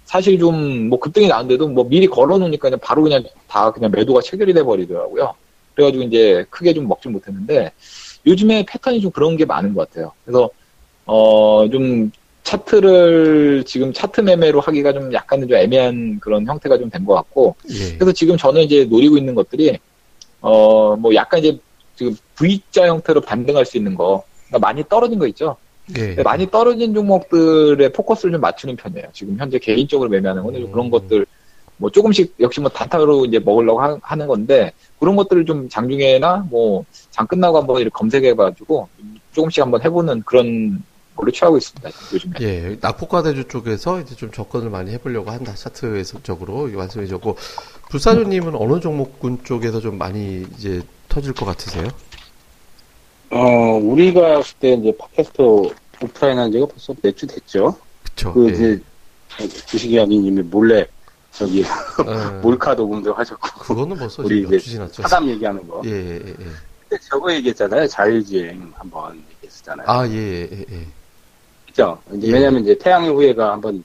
사실 0.05 0.37
좀 0.39 0.89
뭐 0.89 0.99
급등이 0.99 1.27
나는데도 1.27 1.67
뭐 1.69 1.83
미리 1.85 2.07
걸어놓으니까 2.07 2.69
그냥 2.69 2.79
바로 2.81 3.03
그냥 3.03 3.23
다 3.47 3.71
그냥 3.71 3.91
매도가 3.91 4.21
체결이 4.21 4.53
돼 4.53 4.63
버리더라고요. 4.63 5.33
그래가지고 5.75 6.03
이제 6.03 6.45
크게 6.49 6.73
좀 6.73 6.87
먹지 6.87 7.09
못했는데 7.09 7.71
요즘에 8.27 8.65
패턴이 8.67 9.01
좀 9.01 9.11
그런 9.11 9.37
게 9.37 9.45
많은 9.45 9.73
것 9.73 9.89
같아요. 9.89 10.11
그래서 10.25 10.49
어 11.05 11.67
좀 11.71 12.11
차트를 12.43 13.63
지금 13.65 13.91
차트 13.91 14.21
매매로 14.21 14.61
하기가 14.61 14.93
좀 14.93 15.11
약간은 15.13 15.47
좀 15.49 15.57
애매한 15.57 16.19
그런 16.21 16.45
형태가 16.45 16.77
좀 16.77 16.89
된 16.89 17.05
것 17.05 17.13
같고 17.15 17.55
예. 17.69 17.95
그래서 17.95 18.11
지금 18.13 18.37
저는 18.37 18.61
이제 18.63 18.85
노리고 18.85 19.17
있는 19.17 19.35
것들이 19.35 19.77
어 20.41 20.95
뭐 20.97 21.13
약간 21.15 21.39
이제 21.39 21.57
지금 21.95 22.15
V자 22.35 22.87
형태로 22.87 23.21
반등할 23.21 23.65
수 23.65 23.77
있는 23.77 23.95
거 23.95 24.23
그러니까 24.47 24.65
많이 24.67 24.83
떨어진 24.87 25.19
거 25.19 25.27
있죠. 25.27 25.57
예. 25.97 26.07
근데 26.07 26.23
많이 26.23 26.49
떨어진 26.49 26.93
종목들의 26.93 27.91
포커스를 27.91 28.31
좀 28.33 28.41
맞추는 28.41 28.75
편이에요. 28.77 29.07
지금 29.13 29.37
현재 29.37 29.57
개인적으로 29.59 30.09
매매하는 30.09 30.43
거는 30.43 30.61
좀 30.61 30.71
그런 30.71 30.85
음. 30.87 30.91
것들 30.91 31.25
뭐 31.77 31.89
조금씩 31.91 32.35
역시 32.39 32.59
뭐 32.59 32.69
단타로 32.69 33.25
이제 33.25 33.39
먹으려고 33.39 33.81
하, 33.81 33.97
하는 34.01 34.27
건데 34.27 34.71
그런 34.99 35.15
것들을 35.15 35.45
좀 35.45 35.69
장중에나 35.69 36.47
뭐 36.49 36.85
장 37.11 37.25
끝나고 37.27 37.57
한번 37.57 37.77
이렇게 37.81 37.91
검색해가지고 37.93 38.89
조금씩 39.33 39.61
한번 39.63 39.81
해보는 39.83 40.23
그런 40.25 40.83
걸로 41.15 41.31
취하고 41.31 41.57
있습니다. 41.57 41.89
요즘에. 42.13 42.33
예, 42.41 42.77
낙폭과 42.79 43.23
대주 43.23 43.47
쪽에서 43.47 43.99
이제 44.01 44.15
좀 44.15 44.31
접근을 44.31 44.69
많이 44.69 44.91
해보려고 44.91 45.31
한다. 45.31 45.55
차트에서적으로 45.55 46.67
말씀해 46.67 47.07
주셨고, 47.07 47.37
불사조님은 47.89 48.55
어느 48.55 48.79
종목군 48.79 49.43
쪽에서 49.43 49.79
좀 49.79 49.97
많이 49.97 50.45
이제 50.57 50.83
터질 51.09 51.33
것 51.33 51.45
같으세요? 51.47 51.87
어, 53.31 53.39
우리가 53.81 54.37
했을 54.37 54.55
때 54.59 54.73
이제 54.73 54.93
팟캐스트 54.97 55.41
오프라인 56.03 56.37
한 56.39 56.51
지가 56.51 56.67
벌써 56.67 56.93
몇 57.01 57.15
주 57.15 57.25
됐죠. 57.27 57.75
그쵸. 58.03 58.33
그 58.33 58.47
예. 58.49 58.53
이제 58.53 58.81
주식이야기님이 59.65 60.43
몰래 60.43 60.85
저기 61.37 61.63
어, 61.63 62.39
몰카 62.41 62.73
녹음도 62.73 63.13
하셨고 63.13 63.59
그거는 63.59 63.95
벌써 63.95 64.23
우리 64.23 64.41
이제 64.41 64.57
주 64.57 64.71
지났죠. 64.71 65.03
사담 65.03 65.27
얘기하는 65.29 65.67
거. 65.67 65.81
예, 65.85 65.89
예, 65.91 66.15
예. 66.15 66.33
근데 66.33 67.03
저거 67.09 67.31
얘기했잖아요. 67.33 67.85
자율주행 67.87 68.71
한번 68.75 69.23
얘기했었잖아요. 69.35 69.85
아, 69.87 70.07
예, 70.07 70.47
예, 70.51 70.65
예. 70.71 70.87
그죠? 71.67 72.01
이제 72.13 72.27
예. 72.27 72.33
왜냐면 72.33 72.63
이제 72.63 72.75
태양의 72.77 73.11
후예가 73.11 73.51
한번 73.51 73.83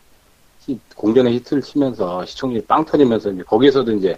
히- 0.67 0.81
공전의 0.97 1.35
히트를 1.35 1.63
치면서 1.63 2.25
시청률이 2.25 2.65
빵 2.65 2.85
터지면서 2.87 3.31
이제 3.33 3.43
거기에서도 3.43 3.93
이제 3.93 4.17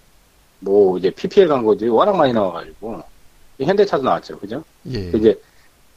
뭐 0.61 0.97
이제 0.99 1.11
PPL 1.11 1.49
광고들이 1.49 1.91
워낙 1.91 2.17
많이 2.17 2.33
나와가지고 2.33 3.03
현대차도 3.61 4.05
나왔죠. 4.05 4.39
그죠? 4.39 4.63
예. 4.91 5.11
그 5.11 5.19
이제 5.19 5.41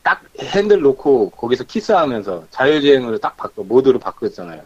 딱 0.02 0.24
핸들 0.40 0.80
놓고 0.82 1.30
거기서 1.32 1.66
키스하면서 1.66 2.46
자율주행으로 2.50 3.20
딱 3.20 3.38
바꿔 3.38 3.62
모드로 3.64 4.00
바꾸었잖아요. 4.00 4.62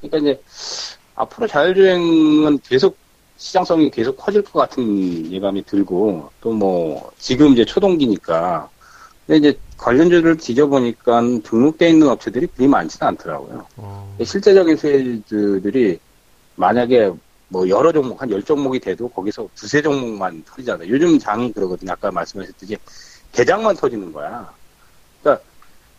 그러니까 0.00 0.18
이제 0.18 0.42
앞으로 1.14 1.46
자율주행은 1.46 2.60
계속 2.60 2.98
시장성이 3.36 3.90
계속 3.90 4.16
커질 4.16 4.42
것 4.42 4.52
같은 4.60 5.30
예감이 5.32 5.64
들고 5.64 6.30
또 6.40 6.52
뭐 6.52 7.10
지금 7.18 7.52
이제 7.52 7.64
초동기니까 7.64 8.70
근데 9.26 9.38
이제 9.50 9.60
관련주를 9.78 10.36
뒤져보니까 10.38 11.20
등록돼 11.44 11.90
있는 11.90 12.08
업체들이 12.08 12.46
그리 12.48 12.68
많지는 12.68 13.08
않더라고요. 13.08 13.68
어, 13.76 14.16
실제적인 14.24 14.76
수혜주들이 14.76 15.98
만약에 16.56 17.12
뭐 17.48 17.68
여러 17.68 17.92
종목 17.92 18.20
한 18.22 18.30
열 18.30 18.42
종목이 18.44 18.80
돼도 18.80 19.10
거기서 19.10 19.48
두세 19.54 19.82
종목만 19.82 20.44
터지잖아요. 20.44 20.88
요즘 20.88 21.18
장이 21.18 21.52
그러거든요. 21.52 21.92
아까 21.92 22.10
말씀하셨듯이 22.12 22.76
대장만 23.32 23.76
터지는 23.76 24.12
거야. 24.12 24.54
그러니까 25.22 25.44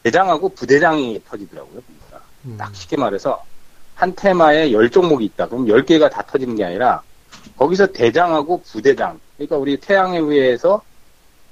대장하고 0.04 0.50
부대장이 0.56 1.22
터지더라고요. 1.26 1.82
보니까. 1.82 2.26
음, 2.46 2.58
딱 2.58 2.76
쉽게 2.76 2.98
말해서 2.98 3.44
한 3.96 4.14
테마에 4.16 4.72
열 4.72 4.90
종목이 4.90 5.26
있다. 5.26 5.48
그럼 5.48 5.68
열 5.68 5.86
개가 5.86 6.10
다 6.10 6.22
터지는 6.24 6.56
게 6.56 6.64
아니라 6.66 7.02
거기서 7.58 7.88
대장하고 7.88 8.62
부대장. 8.62 9.20
그러니까 9.38 9.58
우리 9.58 9.78
태양에 9.80 10.20
의해서 10.20 10.82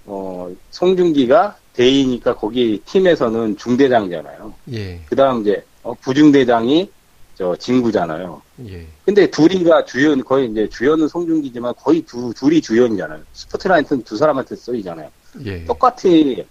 어 0.05 0.49
송중기가 0.71 1.57
대이니까 1.73 2.35
거기 2.35 2.81
팀에서는 2.85 3.57
중대장이잖아요. 3.57 4.53
예, 4.73 5.01
그다음 5.05 5.41
이제 5.41 5.63
어, 5.81 5.93
부중대장이 5.95 6.91
저 7.35 7.55
진구잖아요. 7.55 8.41
예. 8.67 8.85
근데 9.05 9.25
둘이가 9.31 9.85
주연 9.85 10.23
거의 10.23 10.51
이제 10.51 10.69
주연은 10.69 11.07
송중기지만 11.07 11.73
거의 11.77 12.01
두 12.03 12.33
둘이 12.35 12.61
주연이잖아요. 12.61 13.21
스포트라이트는 13.33 14.03
두 14.03 14.17
사람한테 14.17 14.55
쓰이잖아요. 14.55 15.09
예. 15.45 15.65
똑같이 15.65 16.45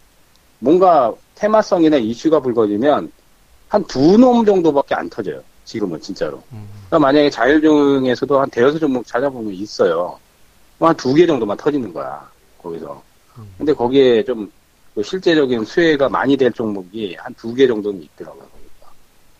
뭔가 0.58 1.12
테마성이나 1.36 1.98
이슈가 1.98 2.40
불거지면 2.40 3.12
한 3.68 3.84
두 3.86 4.18
놈 4.18 4.44
정도밖에 4.44 4.94
안 4.94 5.08
터져요. 5.08 5.42
지금은 5.72 6.00
진짜로. 6.02 6.42
음, 6.52 6.68
그러니까 6.88 6.98
만약에 6.98 7.30
자율 7.30 7.60
중에서도 7.62 8.38
한 8.40 8.50
대여섯 8.50 8.78
종목 8.78 9.06
찾아보면 9.06 9.54
있어요. 9.54 10.18
한 10.78 10.94
두 10.96 11.14
개 11.14 11.26
정도만 11.26 11.56
터지는 11.56 11.92
거야. 11.94 12.28
거기서. 12.62 13.02
음. 13.38 13.48
근데 13.56 13.72
거기에 13.72 14.22
좀그 14.24 15.02
실제적인 15.02 15.64
수혜가 15.64 16.08
많이 16.10 16.36
될 16.36 16.52
종목이 16.52 17.14
한 17.18 17.32
두 17.34 17.54
개 17.54 17.66
정도는 17.66 18.02
있더라고요. 18.02 18.44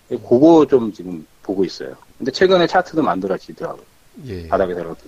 거기가. 0.09 0.29
그거 0.29 0.67
좀 0.67 0.93
지금 0.93 1.27
보고 1.43 1.65
있어요. 1.65 1.95
근데 2.17 2.31
최근에 2.33 2.67
차트도 2.67 3.03
만들어지더라고요. 3.03 3.83
예. 4.27 4.49
바닥에서 4.49 4.81
이렇게 4.81 5.01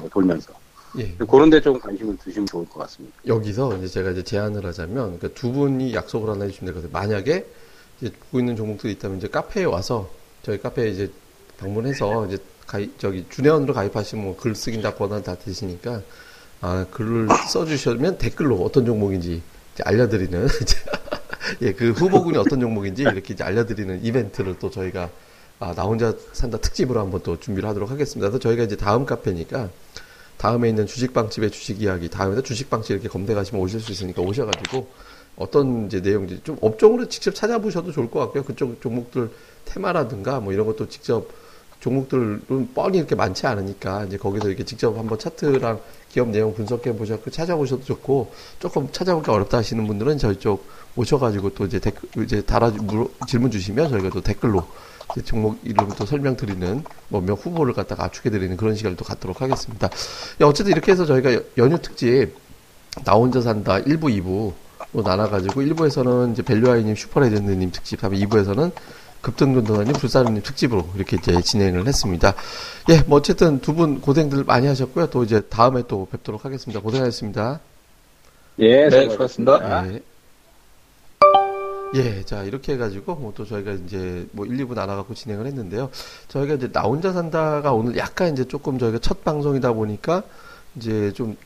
거 0.00 0.08
돌면서. 0.10 0.52
예. 0.98 1.14
그런 1.30 1.48
데 1.50 1.60
좀 1.60 1.78
관심을 1.78 2.16
두시면 2.18 2.46
좋을 2.46 2.66
것 2.68 2.80
같습니다. 2.80 3.14
여기서 3.26 3.76
이제 3.78 3.86
제가 3.88 4.10
이제 4.10 4.22
제안을 4.22 4.64
하자면 4.66 5.18
그러니까 5.18 5.28
두 5.38 5.52
분이 5.52 5.94
약속을 5.94 6.28
하나 6.30 6.44
해주시면 6.44 6.72
되거든요. 6.74 6.92
만약에 6.92 7.46
이제 8.00 8.10
보고 8.20 8.38
있는 8.40 8.56
종목들이 8.56 8.92
있다면 8.94 9.18
이제 9.18 9.28
카페에 9.28 9.64
와서 9.64 10.08
저희 10.42 10.60
카페에 10.60 10.88
이제 10.88 11.10
방문해서 11.58 12.26
이제 12.26 12.38
가입 12.66 12.98
저기 12.98 13.24
준회원으로 13.28 13.74
가입하시면 13.74 14.24
뭐 14.24 14.36
글쓰기 14.36 14.82
다 14.82 14.94
권한 14.94 15.22
다 15.22 15.36
되시니까 15.36 16.02
아, 16.60 16.86
글을 16.90 17.28
써주시면 17.48 18.18
댓글로 18.18 18.56
어떤 18.62 18.86
종목인지 18.86 19.42
알려드리는 19.84 20.46
예, 21.62 21.72
그 21.72 21.90
후보군이 21.90 22.38
어떤 22.38 22.60
종목인지 22.60 23.02
이렇게 23.02 23.34
알려드리는 23.42 24.04
이벤트를 24.04 24.58
또 24.58 24.70
저희가 24.70 25.10
아, 25.58 25.74
나 25.74 25.82
혼자 25.82 26.14
산다 26.32 26.58
특집으로 26.58 27.00
한번 27.00 27.22
또 27.22 27.38
준비를 27.38 27.68
하도록 27.68 27.90
하겠습니다. 27.90 28.28
그래서 28.28 28.40
저희가 28.40 28.64
이제 28.64 28.76
다음 28.76 29.06
카페니까 29.06 29.70
다음에 30.36 30.68
있는 30.68 30.86
주식방집의 30.86 31.52
주식 31.52 31.80
이야기, 31.82 32.08
다음에 32.08 32.40
주식방집 32.42 32.92
이렇게 32.92 33.08
검색하시면 33.08 33.62
오실 33.62 33.80
수 33.80 33.92
있으니까 33.92 34.22
오셔가지고 34.22 34.88
어떤 35.36 35.86
이제 35.86 36.00
내용인지 36.00 36.40
좀 36.44 36.56
업종으로 36.60 37.08
직접 37.08 37.34
찾아보셔도 37.34 37.92
좋을 37.92 38.10
것 38.10 38.20
같고요. 38.20 38.44
그쪽 38.44 38.80
종목들 38.80 39.30
테마라든가 39.64 40.40
뭐 40.40 40.52
이런 40.52 40.66
것도 40.66 40.88
직접 40.88 41.28
종목들은 41.80 42.70
뻔히 42.74 42.98
이렇게 42.98 43.16
많지 43.16 43.46
않으니까 43.46 44.04
이제 44.04 44.16
거기서 44.16 44.48
이렇게 44.48 44.64
직접 44.64 44.96
한번 44.96 45.18
차트랑 45.18 45.80
기업 46.10 46.28
내용 46.28 46.54
분석해 46.54 46.94
보셔서 46.96 47.28
찾아보셔도 47.30 47.82
좋고 47.84 48.32
조금 48.60 48.88
찾아보기 48.92 49.28
어렵다 49.30 49.58
하시는 49.58 49.84
분들은 49.86 50.18
저희 50.18 50.38
쪽 50.38 50.64
오셔가지고 50.94 51.54
또 51.54 51.64
이제 51.64 51.80
댓글 51.80 52.24
이제 52.24 52.40
달아 52.42 52.70
물 52.70 53.08
질문 53.26 53.50
주시면 53.50 53.88
저희가 53.88 54.10
또 54.10 54.20
댓글로 54.20 54.64
종목 55.24 55.58
이름 55.64 55.88
또 55.96 56.06
설명드리는 56.06 56.84
뭐몇 57.08 57.44
후보를 57.44 57.74
갖다가 57.74 58.04
압축해 58.04 58.30
드리는 58.30 58.56
그런 58.56 58.76
시간을 58.76 58.96
또 58.96 59.04
갖도록 59.04 59.42
하겠습니다. 59.42 59.88
야, 60.40 60.46
어쨌든 60.46 60.72
이렇게 60.72 60.92
해서 60.92 61.04
저희가 61.04 61.40
연휴 61.58 61.78
특집 61.78 62.34
나 63.04 63.14
혼자 63.14 63.40
산다 63.40 63.80
1부, 63.80 64.02
2부로 64.22 64.52
나눠가지고 65.00 65.62
1부에서는 65.62 66.32
이제 66.32 66.42
벨류아이님 66.42 66.94
슈퍼레전드님 66.94 67.70
특집, 67.72 68.00
다음에 68.00 68.18
2부에서는 68.18 68.72
급등근도사님 69.22 69.92
불사르님 69.94 70.42
특집으로 70.42 70.86
이렇게 70.96 71.16
이제 71.16 71.40
진행을 71.40 71.86
했습니다. 71.86 72.34
예, 72.90 73.00
뭐 73.06 73.18
어쨌든 73.18 73.60
두 73.60 73.72
분 73.72 74.00
고생들 74.00 74.44
많이 74.44 74.66
하셨고요. 74.66 75.06
또 75.10 75.22
이제 75.22 75.40
다음에 75.42 75.82
또 75.88 76.06
뵙도록 76.10 76.44
하겠습니다. 76.44 76.80
고생하셨습니다. 76.80 77.60
예, 78.58 78.88
네, 78.88 79.08
수고하셨습니다. 79.08 79.86
예. 79.92 80.02
예, 81.94 82.22
자, 82.24 82.42
이렇게 82.42 82.72
해가지고, 82.72 83.16
뭐 83.16 83.32
또 83.36 83.44
저희가 83.44 83.72
이제 83.72 84.26
뭐 84.32 84.46
1, 84.46 84.56
2부 84.66 84.74
나눠갖고 84.74 85.14
진행을 85.14 85.46
했는데요. 85.46 85.90
저희가 86.28 86.54
이제 86.54 86.70
나 86.72 86.82
혼자 86.82 87.12
산다가 87.12 87.72
오늘 87.72 87.96
약간 87.98 88.32
이제 88.32 88.44
조금 88.44 88.78
저희가 88.78 88.98
첫 88.98 89.24
방송이다 89.24 89.72
보니까 89.72 90.22
이제 90.76 91.12
좀 91.12 91.36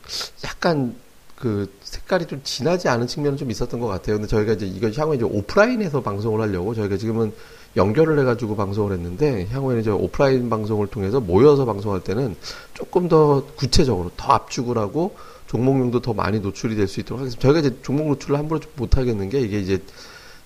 약간 0.45 0.95
그 1.37 1.71
색깔이 1.81 2.25
좀 2.25 2.41
진하지 2.43 2.89
않은 2.89 3.05
측면은 3.05 3.37
좀 3.37 3.51
있었던 3.51 3.79
것 3.79 3.87
같아요. 3.87 4.15
근데 4.15 4.27
저희가 4.27 4.53
이제 4.53 4.65
이거 4.65 4.89
향후에 4.89 5.17
이제 5.17 5.23
오프라인에서 5.23 6.01
방송을 6.01 6.41
하려고 6.41 6.73
저희가 6.73 6.97
지금은 6.97 7.31
연결을 7.75 8.17
해가지고 8.19 8.55
방송을 8.55 8.91
했는데 8.93 9.45
향후에는 9.51 9.81
이제 9.81 9.91
오프라인 9.91 10.49
방송을 10.49 10.87
통해서 10.87 11.19
모여서 11.19 11.65
방송할 11.65 12.01
때는 12.01 12.35
조금 12.73 13.07
더 13.07 13.45
구체적으로 13.55 14.09
더 14.17 14.33
압축을 14.33 14.79
하고 14.79 15.15
종목명도 15.45 16.01
더 16.01 16.13
많이 16.13 16.39
노출이 16.39 16.75
될 16.75 16.87
수 16.87 16.99
있도록 17.01 17.19
하겠습니다. 17.21 17.41
저희가 17.41 17.59
이제 17.59 17.77
종목 17.83 18.07
노출을 18.07 18.37
함부로 18.37 18.59
못 18.75 18.97
하겠는 18.97 19.29
게 19.29 19.39
이게 19.39 19.59
이제 19.59 19.81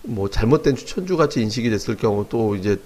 뭐 0.04 0.30
잘못된 0.30 0.76
추천주 0.76 1.16
같이 1.16 1.42
인식이 1.42 1.70
됐을 1.70 1.96
경우 1.96 2.26
또 2.28 2.56
이제 2.56 2.78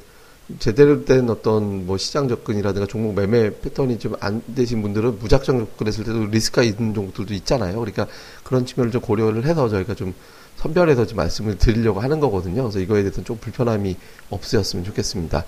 제대로 0.59 1.05
된 1.05 1.29
어떤 1.29 1.87
뭐 1.87 1.97
시장 1.97 2.27
접근이라든가 2.27 2.85
종목 2.87 3.15
매매 3.15 3.49
패턴이 3.59 3.97
좀 3.99 4.15
안 4.19 4.41
되신 4.55 4.81
분들은 4.81 5.19
무작정 5.19 5.59
접근했을 5.59 6.03
때도 6.03 6.25
리스크가 6.27 6.63
있는 6.63 6.93
종목들도 6.93 7.33
있잖아요. 7.33 7.79
그러니까 7.79 8.07
그런 8.43 8.65
측면을 8.65 8.91
좀 8.91 9.01
고려를 9.01 9.45
해서 9.45 9.67
저희가 9.69 9.95
좀 9.95 10.13
선별해서 10.57 11.05
좀 11.05 11.17
말씀을 11.17 11.57
드리려고 11.57 11.99
하는 11.99 12.19
거거든요. 12.19 12.63
그래서 12.63 12.79
이거에 12.79 13.01
대해서는 13.01 13.25
좀 13.25 13.37
불편함이 13.37 13.97
없으셨으면 14.29 14.85
좋겠습니다. 14.85 15.43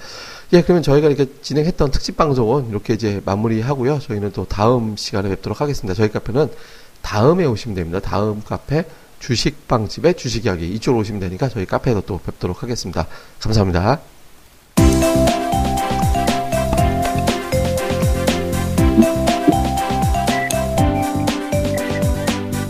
예, 0.53 0.61
그러면 0.61 0.83
저희가 0.83 1.07
이렇게 1.07 1.31
진행했던 1.41 1.91
특집 1.91 2.17
방송은 2.17 2.69
이렇게 2.69 2.93
이제 2.93 3.21
마무리하고요. 3.25 3.99
저희는 3.99 4.31
또 4.33 4.45
다음 4.45 4.97
시간에 4.97 5.29
뵙도록 5.29 5.61
하겠습니다. 5.61 5.93
저희 5.93 6.09
카페는 6.11 6.49
다음에 7.01 7.45
오시면 7.45 7.75
됩니다. 7.75 7.99
다음 7.99 8.41
카페 8.43 8.83
주식방집의 9.19 10.15
주식 10.15 10.45
이야기 10.45 10.69
이쪽으로 10.73 11.01
오시면 11.01 11.21
되니까 11.21 11.49
저희 11.49 11.65
카페에서 11.65 12.01
또 12.01 12.19
뵙도록 12.19 12.63
하겠습니다. 12.63 13.07
감사합니다. 13.39 14.16